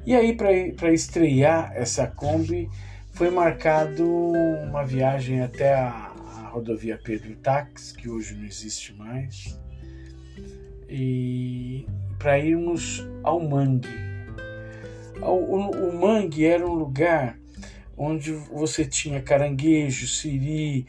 E 0.06 0.14
aí, 0.14 0.36
para 0.36 0.94
estrear 0.94 1.74
essa 1.76 2.06
Kombi, 2.06 2.70
foi 3.14 3.32
marcado 3.32 4.08
uma 4.08 4.86
viagem 4.86 5.42
até 5.42 5.74
a, 5.74 6.14
a 6.38 6.50
rodovia 6.50 7.00
Pedro 7.04 7.36
Tax, 7.38 7.94
que 7.94 8.08
hoje 8.08 8.36
não 8.36 8.46
existe 8.46 8.94
mais. 8.94 9.60
E 10.88 11.41
para 12.22 12.38
irmos 12.38 13.04
ao 13.24 13.40
mangue. 13.40 13.90
O, 15.22 15.92
mangue 15.92 16.46
era 16.46 16.66
um 16.66 16.74
lugar 16.74 17.38
onde 17.98 18.32
você 18.32 18.86
tinha 18.86 19.22
caranguejo, 19.22 20.08
siri, 20.08 20.86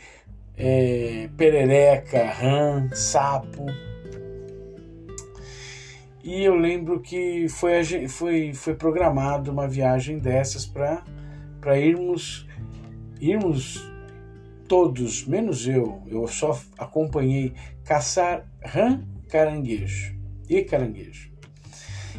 é, 0.56 1.30
perereca, 1.36 2.24
rã, 2.24 2.88
sapo. 2.94 3.64
E 6.22 6.44
eu 6.44 6.54
lembro 6.54 7.00
que 7.00 7.48
foi, 7.48 8.08
foi, 8.08 8.52
foi 8.52 8.74
programado 8.74 9.50
uma 9.50 9.66
viagem 9.66 10.18
dessas 10.18 10.66
para 10.66 11.78
irmos, 11.78 12.46
irmos 13.20 13.82
todos, 14.68 15.26
menos 15.26 15.66
eu, 15.66 16.02
eu 16.06 16.26
só 16.26 16.58
acompanhei 16.78 17.52
caçar 17.84 18.46
rã, 18.62 19.02
caranguejo 19.28 20.21
e 20.58 20.64
caranguejo. 20.64 21.30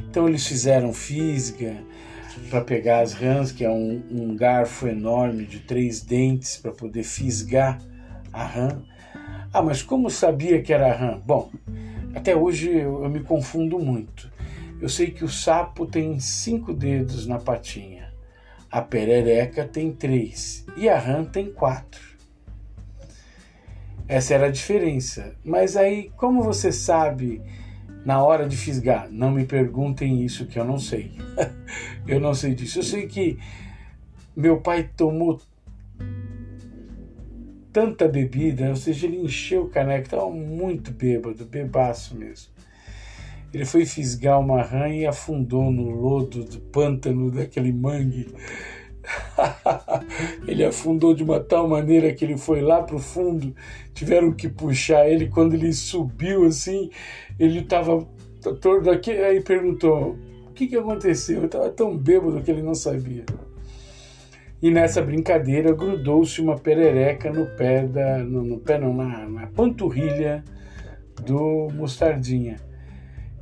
Então 0.10 0.28
eles 0.28 0.46
fizeram 0.46 0.94
fisga 0.94 1.76
para 2.50 2.62
pegar 2.62 3.02
as 3.02 3.14
rãs, 3.14 3.52
que 3.52 3.64
é 3.64 3.70
um, 3.70 4.04
um 4.10 4.36
garfo 4.36 4.88
enorme 4.88 5.46
de 5.46 5.60
três 5.60 6.02
dentes 6.02 6.58
para 6.58 6.72
poder 6.72 7.04
fisgar 7.04 7.80
a 8.32 8.44
rã. 8.44 8.82
Ah, 9.52 9.62
mas 9.62 9.84
como 9.84 10.10
sabia 10.10 10.62
que 10.62 10.74
era 10.74 10.92
rã? 10.92 11.20
Bom, 11.24 11.52
até 12.16 12.36
hoje 12.36 12.72
eu, 12.72 13.04
eu 13.04 13.10
me 13.10 13.22
confundo 13.22 13.78
muito. 13.80 14.32
Eu 14.82 14.90
sei 14.90 15.12
que 15.12 15.24
o 15.24 15.30
sapo 15.30 15.86
tem 15.86 16.20
cinco 16.20 16.74
dedos 16.74 17.26
na 17.26 17.40
patinha, 17.40 18.14
a 18.70 18.82
perereca 18.82 19.66
tem 19.66 19.92
três 19.92 20.66
e 20.76 20.90
a 20.90 20.98
rã 20.98 21.24
tem 21.24 21.52
quatro. 21.52 22.02
Essa 24.08 24.34
era 24.34 24.48
a 24.48 24.52
diferença. 24.52 25.36
Mas 25.44 25.78
aí, 25.78 26.12
como 26.18 26.44
você 26.44 26.72
sabe 26.72 27.42
na 28.06 28.24
hora 28.24 28.48
de 28.48 28.58
fisgar. 28.58 29.10
Não 29.12 29.32
me 29.32 29.46
perguntem 29.46 30.24
isso 30.24 30.46
que 30.46 30.60
eu 30.60 30.66
não 30.66 30.78
sei. 30.78 31.12
eu 32.08 32.20
não 32.20 32.34
sei 32.34 32.54
disso. 32.54 32.80
Eu 32.80 32.84
sei 32.84 33.08
que 33.08 33.38
meu 34.36 34.60
pai 34.62 34.90
tomou 34.96 35.42
tanta 37.72 38.08
bebida, 38.08 38.70
ou 38.70 38.76
seja, 38.76 39.08
ele 39.08 39.18
encheu 39.18 39.64
o 39.64 39.70
caneco, 39.70 40.04
estava 40.04 40.30
muito 40.30 40.92
bêbado, 40.92 41.46
bebaço 41.46 42.16
mesmo. 42.16 42.54
Ele 43.54 43.66
foi 43.66 43.86
fisgar 43.86 44.40
uma 44.40 44.62
rã 44.62 44.90
e 44.90 45.06
afundou 45.06 45.72
no 45.72 45.90
lodo 45.90 46.44
do 46.44 46.60
pântano 46.60 47.32
daquele 47.32 47.72
mangue. 47.72 48.34
ele 50.48 50.64
afundou 50.64 51.14
de 51.14 51.24
uma 51.24 51.40
tal 51.40 51.68
maneira 51.68 52.14
que 52.14 52.24
ele 52.24 52.38
foi 52.38 52.62
lá 52.62 52.82
para 52.82 52.96
o 52.96 53.00
fundo, 53.00 53.54
tiveram 53.94 54.32
que 54.32 54.48
puxar 54.48 55.08
ele. 55.10 55.28
Quando 55.28 55.54
ele 55.54 55.74
subiu 55.74 56.46
assim, 56.46 56.90
ele 57.40 57.60
estava 57.60 58.08
todo 58.62 58.90
aqui, 58.90 59.12
aí 59.12 59.42
perguntou: 59.42 60.18
o 60.48 60.54
que, 60.54 60.68
que 60.68 60.78
aconteceu? 60.78 61.40
Eu 61.40 61.46
estava 61.46 61.70
tão 61.70 61.98
bêbado 61.98 62.42
que 62.42 62.52
ele 62.52 62.62
não 62.62 62.76
sabia. 62.76 63.26
E 64.62 64.72
nessa 64.72 65.02
brincadeira 65.02 65.74
grudou-se 65.74 66.40
uma 66.40 66.58
perereca 66.58 67.32
no 67.32 67.46
pé 67.58 67.86
da. 67.86 68.20
no, 68.20 68.44
no 68.44 68.60
pé 68.60 68.78
não, 68.78 68.94
na, 68.94 69.28
na 69.28 69.48
panturrilha 69.48 70.44
do 71.26 71.68
Mostardinha. 71.74 72.58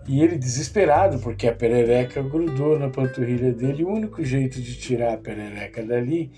E 0.07 0.21
ele 0.21 0.37
desesperado, 0.37 1.19
porque 1.19 1.47
a 1.47 1.53
perereca 1.53 2.21
grudou 2.21 2.77
na 2.77 2.89
panturrilha 2.89 3.53
dele, 3.53 3.83
o 3.83 3.89
único 3.89 4.23
jeito 4.23 4.59
de 4.59 4.75
tirar 4.75 5.13
a 5.13 5.17
perereca 5.17 5.83
dali 5.83 6.31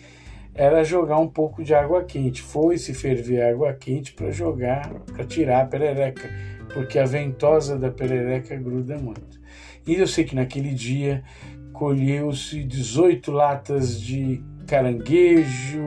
era 0.53 0.83
jogar 0.83 1.17
um 1.17 1.27
pouco 1.27 1.63
de 1.63 1.73
água 1.73 2.03
quente. 2.03 2.41
Foi 2.41 2.77
se 2.77 2.93
ferver 2.93 3.41
água 3.41 3.73
quente 3.73 4.13
para 4.13 4.29
jogar, 4.31 4.89
para 5.11 5.23
tirar 5.25 5.61
a 5.61 5.65
perereca, 5.65 6.29
porque 6.73 6.99
a 6.99 7.05
ventosa 7.05 7.77
da 7.77 7.89
perereca 7.89 8.55
gruda 8.55 8.97
muito. 8.97 9.41
E 9.87 9.95
eu 9.95 10.07
sei 10.07 10.23
que 10.23 10.35
naquele 10.35 10.73
dia 10.73 11.23
colheu-se 11.71 12.63
18 12.63 13.31
latas 13.31 13.99
de 13.99 14.41
caranguejo, 14.67 15.81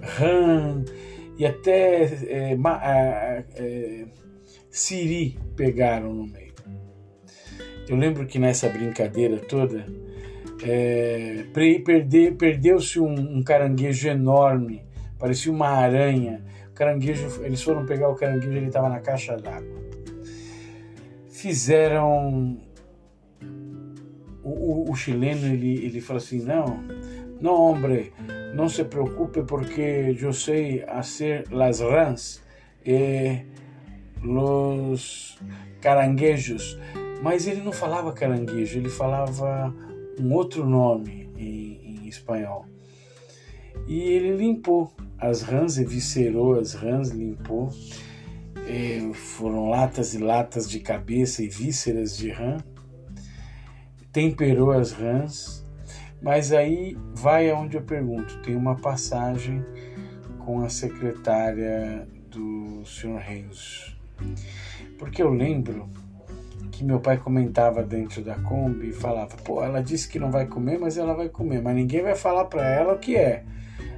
rã 0.00 0.84
e 1.38 1.46
até 1.46 2.04
é, 2.04 2.52
é, 2.52 3.44
é, 3.56 4.04
siri 4.70 5.38
pegaram 5.56 6.12
no 6.12 6.26
meio. 6.26 6.51
Eu 7.92 7.98
lembro 7.98 8.24
que 8.26 8.38
nessa 8.38 8.70
brincadeira 8.70 9.36
toda 9.36 9.84
é, 10.64 11.44
perdeu-se 11.52 12.98
um, 12.98 13.36
um, 13.36 13.42
caranguejo 13.42 14.08
enorme, 14.08 14.82
parecia 15.18 15.52
uma 15.52 15.68
aranha. 15.68 16.42
O 16.70 16.72
caranguejo, 16.72 17.44
eles 17.44 17.62
foram 17.62 17.84
pegar 17.84 18.08
o 18.08 18.14
caranguejo, 18.14 18.56
ele 18.56 18.68
estava 18.68 18.88
na 18.88 18.98
caixa 19.00 19.36
d'água. 19.36 19.82
Fizeram 21.28 22.58
o, 24.42 24.48
o, 24.48 24.90
o, 24.90 24.96
chileno 24.96 25.52
ele 25.52 25.84
ele 25.84 26.02
assim 26.16 26.42
não 26.42 26.82
não 27.42 27.54
hombre 27.54 28.10
não 28.54 28.70
se 28.70 28.84
preocupe 28.84 29.42
porque 29.42 30.16
eu 30.18 30.32
sei 30.32 30.82
fazer 30.86 31.44
las 31.50 31.80
rãs 31.80 32.42
e 32.86 33.42
los 34.22 35.38
caranguejos 35.82 36.78
mas 37.22 37.46
ele 37.46 37.62
não 37.62 37.72
falava 37.72 38.12
caranguejo, 38.12 38.78
ele 38.78 38.88
falava 38.90 39.72
um 40.18 40.32
outro 40.32 40.68
nome 40.68 41.30
em, 41.36 42.02
em 42.02 42.08
espanhol. 42.08 42.66
E 43.86 44.00
ele 44.00 44.36
limpou 44.36 44.92
as 45.18 45.42
rãs, 45.42 45.78
eviscerou 45.78 46.58
as 46.58 46.74
rãs, 46.74 47.10
limpou. 47.10 47.70
É, 48.66 49.12
foram 49.14 49.68
latas 49.68 50.14
e 50.14 50.18
latas 50.18 50.68
de 50.68 50.80
cabeça 50.80 51.42
e 51.44 51.48
vísceras 51.48 52.16
de 52.16 52.30
rã. 52.30 52.58
Temperou 54.12 54.72
as 54.72 54.90
rãs. 54.90 55.64
Mas 56.20 56.52
aí 56.52 56.96
vai 57.14 57.50
aonde 57.50 57.76
eu 57.76 57.82
pergunto. 57.82 58.40
Tem 58.42 58.54
uma 58.56 58.76
passagem 58.76 59.64
com 60.38 60.64
a 60.64 60.68
secretária 60.68 62.06
do 62.28 62.84
Sr. 62.84 63.18
Reis. 63.18 63.96
Porque 64.98 65.22
eu 65.22 65.30
lembro 65.30 65.88
que 66.72 66.82
meu 66.82 66.98
pai 66.98 67.18
comentava 67.18 67.82
dentro 67.82 68.22
da 68.24 68.34
Kombi 68.36 68.88
e 68.88 68.92
falava: 68.92 69.36
pô, 69.44 69.62
ela 69.62 69.82
disse 69.82 70.08
que 70.08 70.18
não 70.18 70.30
vai 70.30 70.46
comer, 70.46 70.78
mas 70.78 70.96
ela 70.96 71.14
vai 71.14 71.28
comer, 71.28 71.62
mas 71.62 71.76
ninguém 71.76 72.02
vai 72.02 72.16
falar 72.16 72.46
para 72.46 72.66
ela 72.66 72.94
o 72.94 72.98
que 72.98 73.14
é. 73.14 73.44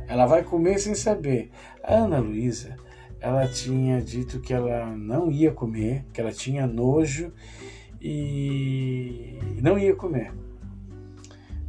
Ela 0.07 0.27
vai 0.27 0.43
comer 0.43 0.79
sem 0.79 0.95
saber. 0.95 1.51
A 1.83 1.95
Ana 1.95 2.19
Luísa, 2.19 2.77
ela 3.21 3.47
tinha 3.47 4.03
dito 4.03 4.41
que 4.41 4.53
ela 4.53 4.87
não 4.87 5.31
ia 5.31 5.53
comer, 5.53 6.05
que 6.13 6.21
ela 6.21 6.33
tinha 6.33 6.67
nojo 6.67 7.33
e 8.01 9.39
não 9.63 9.79
ia 9.79 9.95
comer. 9.95 10.33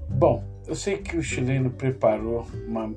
Bom, 0.09 0.43
eu 0.67 0.75
sei 0.75 0.97
que 0.97 1.15
o 1.15 1.21
chileno 1.21 1.69
preparou 1.69 2.45
uma, 2.67 2.93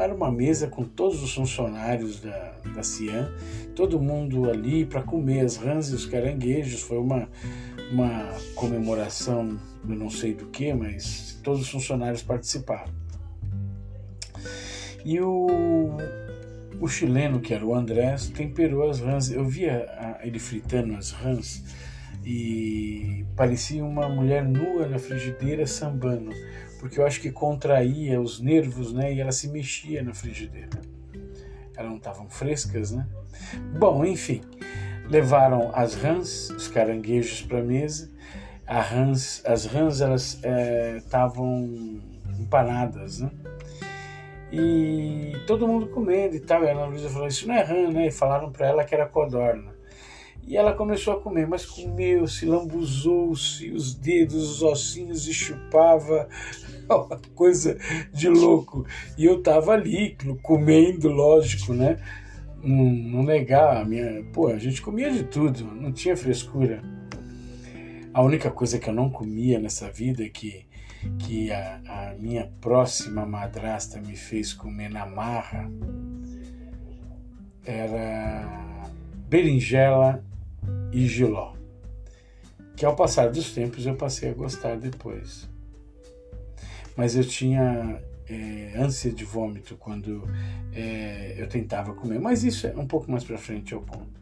era 0.00 0.14
uma 0.14 0.30
mesa 0.30 0.66
com 0.66 0.84
todos 0.84 1.22
os 1.22 1.34
funcionários 1.34 2.20
da, 2.20 2.54
da 2.74 2.82
Cian, 2.82 3.30
todo 3.74 4.00
mundo 4.00 4.50
ali 4.50 4.84
para 4.84 5.02
comer 5.02 5.40
as 5.40 5.56
rãs 5.56 5.90
e 5.90 5.94
os 5.94 6.06
caranguejos. 6.06 6.80
Foi 6.82 6.98
uma, 6.98 7.28
uma 7.92 8.28
comemoração, 8.54 9.58
eu 9.88 9.94
não 9.94 10.10
sei 10.10 10.34
do 10.34 10.46
que, 10.46 10.72
mas 10.72 11.38
todos 11.42 11.62
os 11.62 11.68
funcionários 11.68 12.22
participaram. 12.22 12.92
E 15.04 15.20
o, 15.20 15.46
o 16.80 16.88
chileno, 16.88 17.40
que 17.40 17.54
era 17.54 17.64
o 17.64 17.74
Andrés, 17.74 18.28
temperou 18.28 18.88
as 18.90 19.00
rãs. 19.00 19.30
Eu 19.30 19.44
via 19.44 19.86
ele 20.22 20.38
fritando 20.38 20.94
as 20.96 21.12
rãs 21.12 21.64
e 22.24 23.24
parecia 23.36 23.84
uma 23.84 24.08
mulher 24.08 24.44
nua 24.44 24.86
na 24.86 24.98
frigideira 24.98 25.66
sambando 25.66 26.30
porque 26.78 27.00
eu 27.00 27.06
acho 27.06 27.20
que 27.20 27.30
contraía 27.30 28.20
os 28.20 28.40
nervos, 28.40 28.92
né? 28.92 29.12
E 29.12 29.20
ela 29.20 29.32
se 29.32 29.48
mexia 29.48 30.02
na 30.02 30.14
frigideira. 30.14 30.80
Elas 31.76 31.90
não 31.90 31.98
estavam 31.98 32.28
frescas, 32.28 32.92
né? 32.92 33.06
Bom, 33.78 34.04
enfim, 34.04 34.40
levaram 35.08 35.70
as 35.74 35.94
rãs, 35.94 36.50
os 36.50 36.68
caranguejos 36.68 37.42
para 37.42 37.58
a 37.58 37.62
mesa. 37.62 38.10
Rãs, 38.66 39.42
as 39.46 39.64
rãs 39.64 40.00
elas 40.00 40.40
estavam 40.98 42.00
é, 42.28 42.42
empanadas, 42.42 43.20
né? 43.20 43.30
E 44.50 45.32
todo 45.46 45.68
mundo 45.68 45.88
comendo 45.88 46.36
e 46.36 46.40
tal. 46.40 46.64
E 46.64 46.68
a 46.68 46.72
Ana 46.72 46.86
Luísa 46.86 47.08
falou: 47.08 47.28
Isso 47.28 47.46
não 47.46 47.54
é 47.54 47.62
rã, 47.62 47.90
né? 47.90 48.06
E 48.06 48.10
falaram 48.10 48.50
para 48.50 48.66
ela 48.66 48.84
que 48.84 48.94
era 48.94 49.06
codorna. 49.06 49.77
E 50.48 50.56
ela 50.56 50.72
começou 50.72 51.12
a 51.12 51.20
comer, 51.20 51.46
mas 51.46 51.66
comeu, 51.66 52.26
se 52.26 52.46
lambuzou-se, 52.46 53.70
os 53.70 53.94
dedos, 53.94 54.50
os 54.50 54.62
ossinhos 54.62 55.28
e 55.28 55.34
chupava, 55.34 56.26
uma 56.88 57.20
coisa 57.34 57.76
de 58.14 58.30
louco. 58.30 58.86
E 59.18 59.26
eu 59.26 59.42
tava 59.42 59.72
ali, 59.72 60.16
comendo, 60.42 61.10
lógico, 61.10 61.74
né? 61.74 61.98
Não, 62.62 62.86
não 62.86 63.22
negar 63.22 63.76
a 63.76 63.84
minha. 63.84 64.24
Pô, 64.32 64.46
a 64.46 64.58
gente 64.58 64.80
comia 64.80 65.10
de 65.10 65.24
tudo, 65.24 65.66
não 65.66 65.92
tinha 65.92 66.16
frescura. 66.16 66.82
A 68.14 68.22
única 68.22 68.50
coisa 68.50 68.78
que 68.78 68.88
eu 68.88 68.94
não 68.94 69.10
comia 69.10 69.60
nessa 69.60 69.90
vida 69.90 70.24
é 70.24 70.30
que, 70.30 70.64
que 71.18 71.52
a, 71.52 71.80
a 71.86 72.14
minha 72.18 72.50
próxima 72.58 73.26
madrasta 73.26 74.00
me 74.00 74.16
fez 74.16 74.54
comer 74.54 74.88
na 74.88 75.04
marra 75.04 75.70
era 77.66 78.88
berinjela 79.28 80.24
e 80.92 81.06
Giló, 81.06 81.54
que 82.76 82.84
ao 82.84 82.94
passar 82.94 83.30
dos 83.30 83.52
tempos 83.52 83.86
eu 83.86 83.94
passei 83.94 84.30
a 84.30 84.34
gostar 84.34 84.76
depois. 84.76 85.48
Mas 86.96 87.14
eu 87.14 87.24
tinha 87.24 88.02
é, 88.28 88.72
ânsia 88.76 89.12
de 89.12 89.24
vômito 89.24 89.76
quando 89.76 90.28
é, 90.72 91.34
eu 91.36 91.48
tentava 91.48 91.94
comer, 91.94 92.18
mas 92.18 92.44
isso 92.44 92.66
é 92.66 92.74
um 92.76 92.86
pouco 92.86 93.10
mais 93.10 93.24
para 93.24 93.38
frente 93.38 93.72
eu 93.72 93.80
conto. 93.80 94.18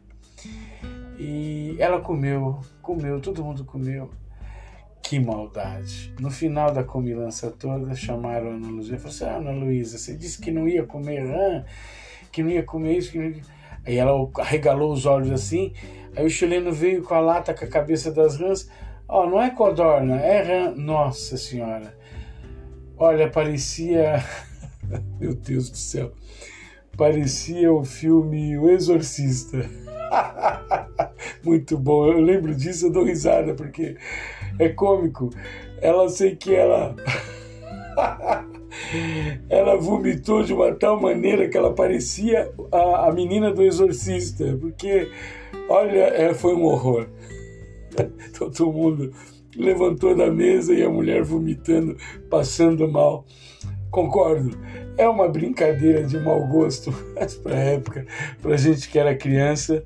E 1.19 1.75
ela 1.79 1.99
comeu, 1.99 2.59
comeu, 2.81 3.19
todo 3.19 3.43
mundo 3.43 3.65
comeu. 3.65 4.09
Que 5.01 5.19
maldade. 5.19 6.13
No 6.19 6.29
final 6.29 6.71
da 6.71 6.83
comilança 6.83 7.49
toda, 7.49 7.95
chamaram 7.95 8.51
a 8.51 8.53
Ana 8.55 8.67
Luísa 8.67 8.95
e 8.95 8.99
falaram 8.99 9.09
assim: 9.09 9.25
ah, 9.25 9.37
Ana 9.37 9.51
Luísa, 9.51 9.97
você 9.97 10.15
disse 10.15 10.39
que 10.39 10.51
não 10.51 10.67
ia 10.67 10.83
comer 10.85 11.25
rã, 11.25 11.63
que 12.31 12.43
não 12.43 12.49
ia 12.49 12.63
comer 12.63 12.97
isso, 12.97 13.11
que 13.11 13.17
não 13.17 13.25
ia... 13.25 13.41
Aí 13.87 13.97
ela 13.97 14.29
arregalou 14.37 14.91
os 14.91 15.05
olhos 15.05 15.31
assim, 15.31 15.73
Aí 16.17 16.25
o 16.25 16.29
chileno 16.31 16.71
veio 16.71 17.03
com 17.03 17.13
a 17.13 17.19
lata 17.19 17.53
com 17.53 17.63
a 17.63 17.67
cabeça 17.67 18.11
das 18.11 18.39
rãs. 18.39 18.67
Ó, 19.07 19.23
oh, 19.23 19.29
não 19.29 19.39
é 19.39 19.51
codorna, 19.51 20.15
é 20.15 20.41
rã. 20.41 20.73
Nossa 20.75 21.37
senhora. 21.37 21.95
Olha, 22.97 23.29
parecia. 23.29 24.23
Meu 25.21 25.35
Deus 25.35 25.69
do 25.69 25.77
céu. 25.77 26.11
Parecia 26.97 27.71
o 27.71 27.85
filme 27.85 28.57
O 28.57 28.67
Exorcista. 28.67 29.59
Muito 31.45 31.77
bom. 31.77 32.07
Eu 32.07 32.19
lembro 32.19 32.55
disso, 32.55 32.87
eu 32.87 32.91
dou 32.91 33.03
risada, 33.03 33.53
porque 33.53 33.95
é 34.57 34.69
cômico. 34.69 35.29
Ela 35.79 36.09
sei 36.09 36.35
que 36.35 36.55
ela. 36.55 36.95
ela 39.49 39.75
vomitou 39.75 40.43
de 40.43 40.53
uma 40.53 40.73
tal 40.73 40.99
maneira 40.99 41.47
que 41.47 41.57
ela 41.57 41.73
parecia 41.73 42.51
a, 42.71 43.07
a 43.07 43.11
menina 43.11 43.51
do 43.51 43.63
exorcista, 43.63 44.57
porque 44.59 45.09
Olha, 45.69 46.03
é, 46.13 46.33
foi 46.33 46.55
um 46.55 46.63
horror. 46.63 47.07
Todo 48.37 48.71
mundo 48.71 49.13
levantou 49.55 50.15
da 50.15 50.31
mesa 50.31 50.73
e 50.73 50.81
a 50.81 50.89
mulher 50.89 51.23
vomitando, 51.23 51.97
passando 52.29 52.87
mal. 52.87 53.25
Concordo, 53.91 54.57
é 54.97 55.07
uma 55.09 55.27
brincadeira 55.27 56.03
de 56.03 56.17
mau 56.19 56.45
gosto, 56.47 56.93
mas 57.15 57.35
para 57.35 57.55
a 57.55 57.63
época, 57.63 58.05
para 58.41 58.53
a 58.53 58.57
gente 58.57 58.89
que 58.89 58.97
era 58.97 59.15
criança, 59.15 59.83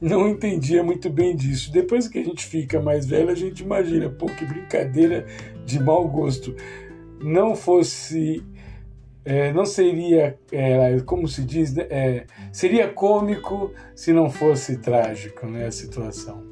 não 0.00 0.28
entendia 0.28 0.82
muito 0.82 1.08
bem 1.08 1.36
disso. 1.36 1.70
Depois 1.70 2.08
que 2.08 2.18
a 2.18 2.24
gente 2.24 2.44
fica 2.44 2.80
mais 2.80 3.06
velho, 3.06 3.30
a 3.30 3.34
gente 3.34 3.62
imagina, 3.62 4.08
pô, 4.08 4.26
que 4.26 4.44
brincadeira 4.44 5.26
de 5.64 5.78
mau 5.78 6.08
gosto. 6.08 6.54
Não 7.24 7.56
fosse 7.56 8.44
é, 9.24 9.52
não 9.52 9.64
seria, 9.64 10.38
é, 10.52 11.00
como 11.00 11.26
se 11.26 11.42
diz, 11.42 11.72
né, 11.72 11.86
é, 11.88 12.26
seria 12.52 12.88
cômico 12.88 13.72
se 13.94 14.12
não 14.12 14.28
fosse 14.28 14.76
trágico 14.78 15.46
né, 15.46 15.66
a 15.66 15.70
situação. 15.70 16.44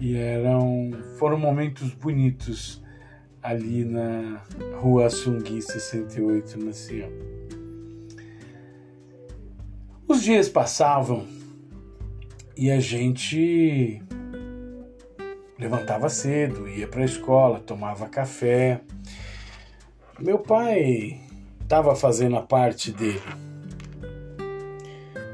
E 0.00 0.16
eram, 0.16 0.90
foram 1.18 1.38
momentos 1.38 1.92
bonitos 1.92 2.82
ali 3.42 3.84
na 3.84 4.42
rua 4.80 5.06
Assungui 5.06 5.60
68, 5.60 6.64
na 6.64 6.72
Sião. 6.72 7.10
Os 10.08 10.22
dias 10.22 10.48
passavam 10.48 11.26
e 12.56 12.70
a 12.70 12.80
gente 12.80 14.02
levantava 15.58 16.08
cedo, 16.08 16.68
ia 16.68 16.86
para 16.86 17.02
a 17.02 17.06
escola, 17.06 17.60
tomava 17.60 18.08
café 18.08 18.80
meu 20.18 20.38
pai 20.38 21.20
estava 21.60 21.94
fazendo 21.94 22.36
a 22.36 22.42
parte 22.42 22.90
dele. 22.90 23.20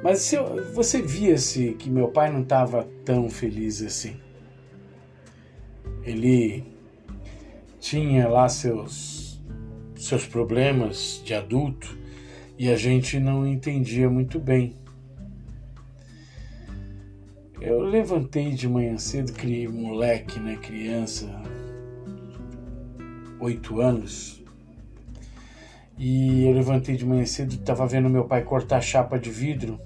Mas 0.02 0.32
você 0.74 1.00
via-se 1.00 1.74
que 1.74 1.88
meu 1.88 2.08
pai 2.08 2.32
não 2.32 2.42
estava 2.42 2.88
tão 3.04 3.30
feliz 3.30 3.80
assim. 3.80 4.16
Ele 6.02 6.64
tinha 7.78 8.26
lá 8.28 8.48
seus, 8.48 9.40
seus 9.94 10.26
problemas 10.26 11.22
de 11.24 11.32
adulto 11.32 11.96
e 12.58 12.68
a 12.68 12.74
gente 12.74 13.20
não 13.20 13.46
entendia 13.46 14.10
muito 14.10 14.40
bem. 14.40 14.74
Eu 17.64 17.78
levantei 17.78 18.50
de 18.50 18.68
manhã 18.68 18.98
cedo, 18.98 19.32
criei 19.32 19.68
moleque, 19.68 20.40
né, 20.40 20.56
criança, 20.56 21.30
oito 23.38 23.80
anos, 23.80 24.42
e 25.96 26.44
eu 26.44 26.52
levantei 26.54 26.96
de 26.96 27.06
manhã 27.06 27.24
cedo, 27.24 27.54
estava 27.54 27.86
vendo 27.86 28.10
meu 28.10 28.24
pai 28.24 28.42
cortar 28.42 28.80
chapa 28.80 29.16
de 29.16 29.30
vidro 29.30 29.80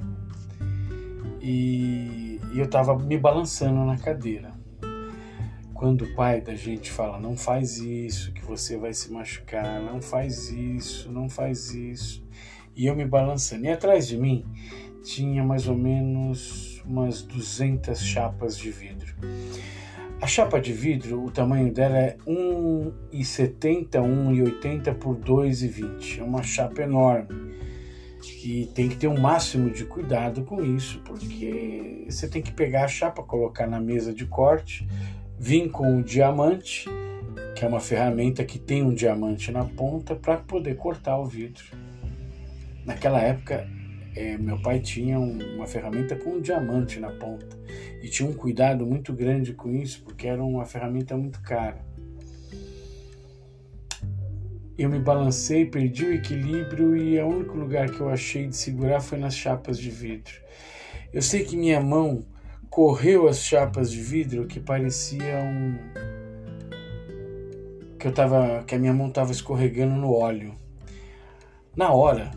e, 1.39 2.41
e 2.55 2.59
eu 2.59 2.65
estava 2.65 2.99
me 2.99 3.19
balançando 3.19 3.85
na 3.85 3.99
cadeira. 3.99 4.55
Quando 5.75 6.07
o 6.07 6.15
pai 6.15 6.41
da 6.41 6.55
gente 6.55 6.91
fala, 6.91 7.21
não 7.21 7.37
faz 7.37 7.77
isso, 7.77 8.33
que 8.33 8.43
você 8.43 8.79
vai 8.79 8.95
se 8.95 9.13
machucar, 9.13 9.83
não 9.83 10.01
faz 10.01 10.51
isso, 10.51 11.13
não 11.13 11.29
faz 11.29 11.75
isso, 11.75 12.27
e 12.75 12.87
eu 12.87 12.97
me 12.97 13.05
balançando. 13.05 13.67
E 13.67 13.69
atrás 13.69 14.09
de 14.09 14.17
mim 14.17 14.47
tinha 15.03 15.45
mais 15.45 15.69
ou 15.69 15.77
menos 15.77 16.76
umas 16.87 17.23
200 17.23 18.01
chapas 18.01 18.57
de 18.57 18.71
vidro. 18.71 19.15
A 20.21 20.27
chapa 20.27 20.59
de 20.59 20.73
vidro, 20.73 21.23
o 21.23 21.31
tamanho 21.31 21.73
dela 21.73 21.99
é 21.99 22.17
1,70, 22.27 23.91
1,80 23.91 24.95
por 24.95 25.15
2,20. 25.17 26.21
É 26.21 26.23
uma 26.23 26.43
chapa 26.43 26.83
enorme. 26.83 27.55
E 28.43 28.67
tem 28.75 28.89
que 28.89 28.97
ter 28.97 29.09
um 29.09 29.21
máximo 29.21 29.71
de 29.71 29.85
cuidado 29.85 30.43
com 30.43 30.65
isso, 30.65 31.01
porque 31.05 32.07
você 32.09 32.27
tem 32.27 32.41
que 32.41 32.53
pegar 32.53 32.85
a 32.85 32.89
chapa, 32.89 33.23
colocar 33.23 33.67
na 33.67 33.79
mesa 33.79 34.13
de 34.13 34.25
corte, 34.25 34.89
vir 35.39 35.69
com 35.71 35.99
o 35.99 36.03
diamante, 36.03 36.89
que 37.55 37.65
é 37.65 37.69
uma 37.69 37.81
ferramenta 37.81 38.45
que 38.45 38.59
tem 38.59 38.83
um 38.83 38.95
diamante 38.95 39.53
na 39.53 39.65
ponta, 39.65 40.15
para 40.15 40.39
poder 40.39 40.77
cortar 40.77 41.19
o 41.19 41.27
vidro. 41.27 41.65
Naquela 42.85 43.21
época, 43.21 43.69
é, 44.17 44.39
meu 44.39 44.59
pai 44.59 44.81
tinha 44.81 45.21
um, 45.21 45.57
uma 45.57 45.67
ferramenta 45.67 46.17
com 46.17 46.31
um 46.31 46.41
diamante 46.41 46.99
na 46.99 47.11
ponta 47.11 47.47
e 48.03 48.09
tinha 48.09 48.27
um 48.27 48.33
cuidado 48.33 48.87
muito 48.87 49.13
grande 49.13 49.53
com 49.53 49.71
isso, 49.71 50.03
porque 50.03 50.27
era 50.27 50.43
uma 50.43 50.65
ferramenta 50.65 51.15
muito 51.17 51.41
cara. 51.43 51.85
Eu 54.79 54.89
me 54.89 54.99
balancei, 54.99 55.67
perdi 55.67 56.07
o 56.07 56.15
equilíbrio 56.15 56.97
e 56.97 57.19
o 57.21 57.29
único 57.29 57.57
lugar 57.57 57.91
que 57.91 58.01
eu 58.01 58.09
achei 58.09 58.47
de 58.47 58.57
segurar 58.57 59.01
foi 59.01 59.19
nas 59.19 59.35
chapas 59.35 59.79
de 59.79 59.91
vidro. 59.91 60.35
Eu 61.13 61.21
sei 61.21 61.45
que 61.45 61.57
minha 61.57 61.81
mão 61.81 62.25
correu 62.71 63.29
as 63.29 63.43
chapas 63.43 63.91
de 63.91 64.01
vidro 64.01 64.47
que 64.47 64.61
parecia 64.61 65.41
um 65.43 65.79
que 67.99 68.07
eu 68.07 68.13
tava 68.13 68.63
que 68.65 68.75
a 68.75 68.79
minha 68.79 68.93
mão 68.93 69.09
estava 69.09 69.33
escorregando 69.33 69.95
no 69.95 70.13
óleo. 70.13 70.55
Na 71.75 71.93
hora 71.93 72.31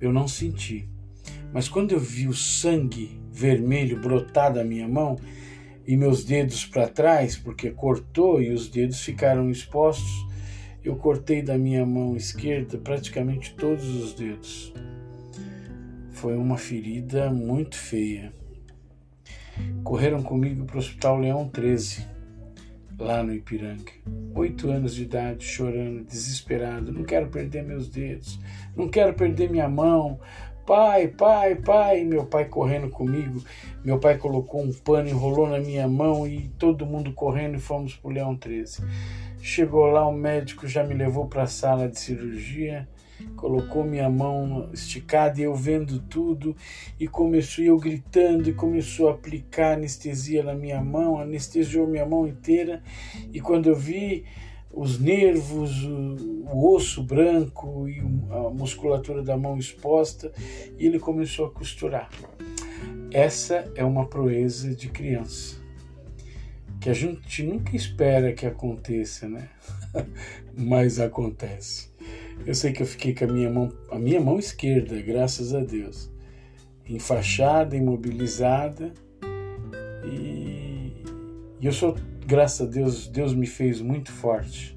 eu 0.00 0.12
não 0.12 0.26
senti, 0.26 0.88
mas 1.52 1.68
quando 1.68 1.92
eu 1.92 2.00
vi 2.00 2.26
o 2.26 2.34
sangue 2.34 3.20
vermelho 3.30 4.00
brotar 4.00 4.52
da 4.52 4.64
minha 4.64 4.88
mão 4.88 5.16
e 5.86 5.96
meus 5.96 6.24
dedos 6.24 6.64
para 6.64 6.88
trás, 6.88 7.36
porque 7.36 7.70
cortou 7.70 8.40
e 8.40 8.50
os 8.52 8.68
dedos 8.68 9.00
ficaram 9.00 9.50
expostos, 9.50 10.26
eu 10.84 10.96
cortei 10.96 11.42
da 11.42 11.56
minha 11.56 11.86
mão 11.86 12.16
esquerda 12.16 12.78
praticamente 12.78 13.54
todos 13.54 13.88
os 13.88 14.14
dedos. 14.14 14.72
Foi 16.10 16.36
uma 16.36 16.56
ferida 16.56 17.30
muito 17.30 17.76
feia. 17.76 18.32
Correram 19.82 20.22
comigo 20.22 20.64
para 20.64 20.76
o 20.76 20.78
Hospital 20.78 21.18
Leão 21.18 21.48
13, 21.48 22.06
lá 22.98 23.22
no 23.22 23.34
Ipiranga. 23.34 23.92
Oito 24.34 24.70
anos 24.70 24.94
de 24.94 25.02
idade, 25.02 25.44
chorando, 25.44 26.04
desesperado. 26.04 26.92
Não 26.92 27.04
quero 27.04 27.28
perder 27.28 27.62
meus 27.62 27.88
dedos, 27.88 28.38
não 28.76 28.88
quero 28.88 29.14
perder 29.14 29.50
minha 29.50 29.68
mão. 29.68 30.20
Pai, 30.66 31.08
pai, 31.08 31.56
pai. 31.56 32.04
Meu 32.04 32.24
pai 32.24 32.44
correndo 32.44 32.88
comigo. 32.88 33.42
Meu 33.84 33.98
pai 33.98 34.16
colocou 34.16 34.62
um 34.62 34.72
pano, 34.72 35.08
enrolou 35.08 35.48
na 35.48 35.58
minha 35.58 35.88
mão 35.88 36.26
e 36.26 36.48
todo 36.58 36.86
mundo 36.86 37.12
correndo 37.12 37.56
e 37.56 37.60
fomos 37.60 37.96
para 37.96 38.08
o 38.08 38.12
Leão 38.12 38.36
13. 38.36 38.84
Chegou 39.40 39.86
lá, 39.86 40.06
o 40.06 40.12
médico 40.12 40.68
já 40.68 40.84
me 40.84 40.94
levou 40.94 41.26
para 41.26 41.42
a 41.42 41.48
sala 41.48 41.88
de 41.88 41.98
cirurgia, 41.98 42.88
colocou 43.34 43.82
minha 43.82 44.08
mão 44.08 44.70
esticada 44.72 45.40
e 45.40 45.42
eu 45.42 45.54
vendo 45.54 45.98
tudo, 45.98 46.54
e 46.98 47.08
começou 47.08 47.64
eu 47.64 47.76
gritando 47.76 48.48
e 48.48 48.52
começou 48.52 49.08
a 49.08 49.12
aplicar 49.12 49.72
anestesia 49.72 50.44
na 50.44 50.54
minha 50.54 50.80
mão, 50.80 51.18
anestesiou 51.18 51.88
minha 51.88 52.06
mão 52.06 52.24
inteira, 52.24 52.84
e 53.32 53.40
quando 53.40 53.68
eu 53.68 53.74
vi 53.74 54.24
os 54.72 54.98
nervos, 54.98 55.82
o, 55.84 56.46
o 56.52 56.74
osso 56.74 57.02
branco 57.02 57.88
e 57.88 58.00
a 58.30 58.50
musculatura 58.50 59.22
da 59.22 59.36
mão 59.36 59.56
exposta, 59.56 60.32
e 60.78 60.86
ele 60.86 60.98
começou 60.98 61.46
a 61.46 61.50
costurar. 61.50 62.10
Essa 63.10 63.70
é 63.74 63.84
uma 63.84 64.06
proeza 64.06 64.74
de 64.74 64.88
criança 64.88 65.62
que 66.82 66.90
a 66.90 66.92
gente 66.92 67.44
nunca 67.44 67.76
espera 67.76 68.32
que 68.32 68.44
aconteça, 68.44 69.28
né? 69.28 69.48
Mas 70.52 70.98
acontece. 70.98 71.92
Eu 72.44 72.56
sei 72.56 72.72
que 72.72 72.82
eu 72.82 72.86
fiquei 72.86 73.14
com 73.14 73.24
a 73.24 73.28
minha 73.28 73.48
mão, 73.48 73.72
a 73.88 73.98
minha 74.00 74.20
mão 74.20 74.36
esquerda, 74.36 75.00
graças 75.00 75.54
a 75.54 75.60
Deus, 75.60 76.10
enfaixada, 76.84 77.76
imobilizada 77.76 78.92
e, 80.04 81.04
e 81.60 81.66
eu 81.66 81.72
sou, 81.72 81.94
graças 82.32 82.66
a 82.66 82.70
Deus, 82.70 83.08
Deus 83.08 83.34
me 83.34 83.46
fez 83.46 83.82
muito 83.82 84.10
forte, 84.10 84.74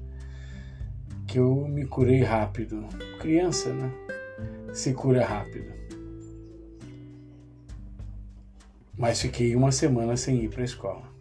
que 1.26 1.38
eu 1.38 1.66
me 1.66 1.86
curei 1.86 2.22
rápido. 2.22 2.86
Criança, 3.18 3.72
né? 3.72 3.90
Se 4.74 4.92
cura 4.92 5.24
rápido. 5.24 5.72
Mas 8.94 9.22
fiquei 9.22 9.56
uma 9.56 9.72
semana 9.72 10.18
sem 10.18 10.44
ir 10.44 10.50
para 10.50 10.60
a 10.60 10.64
escola. 10.66 11.15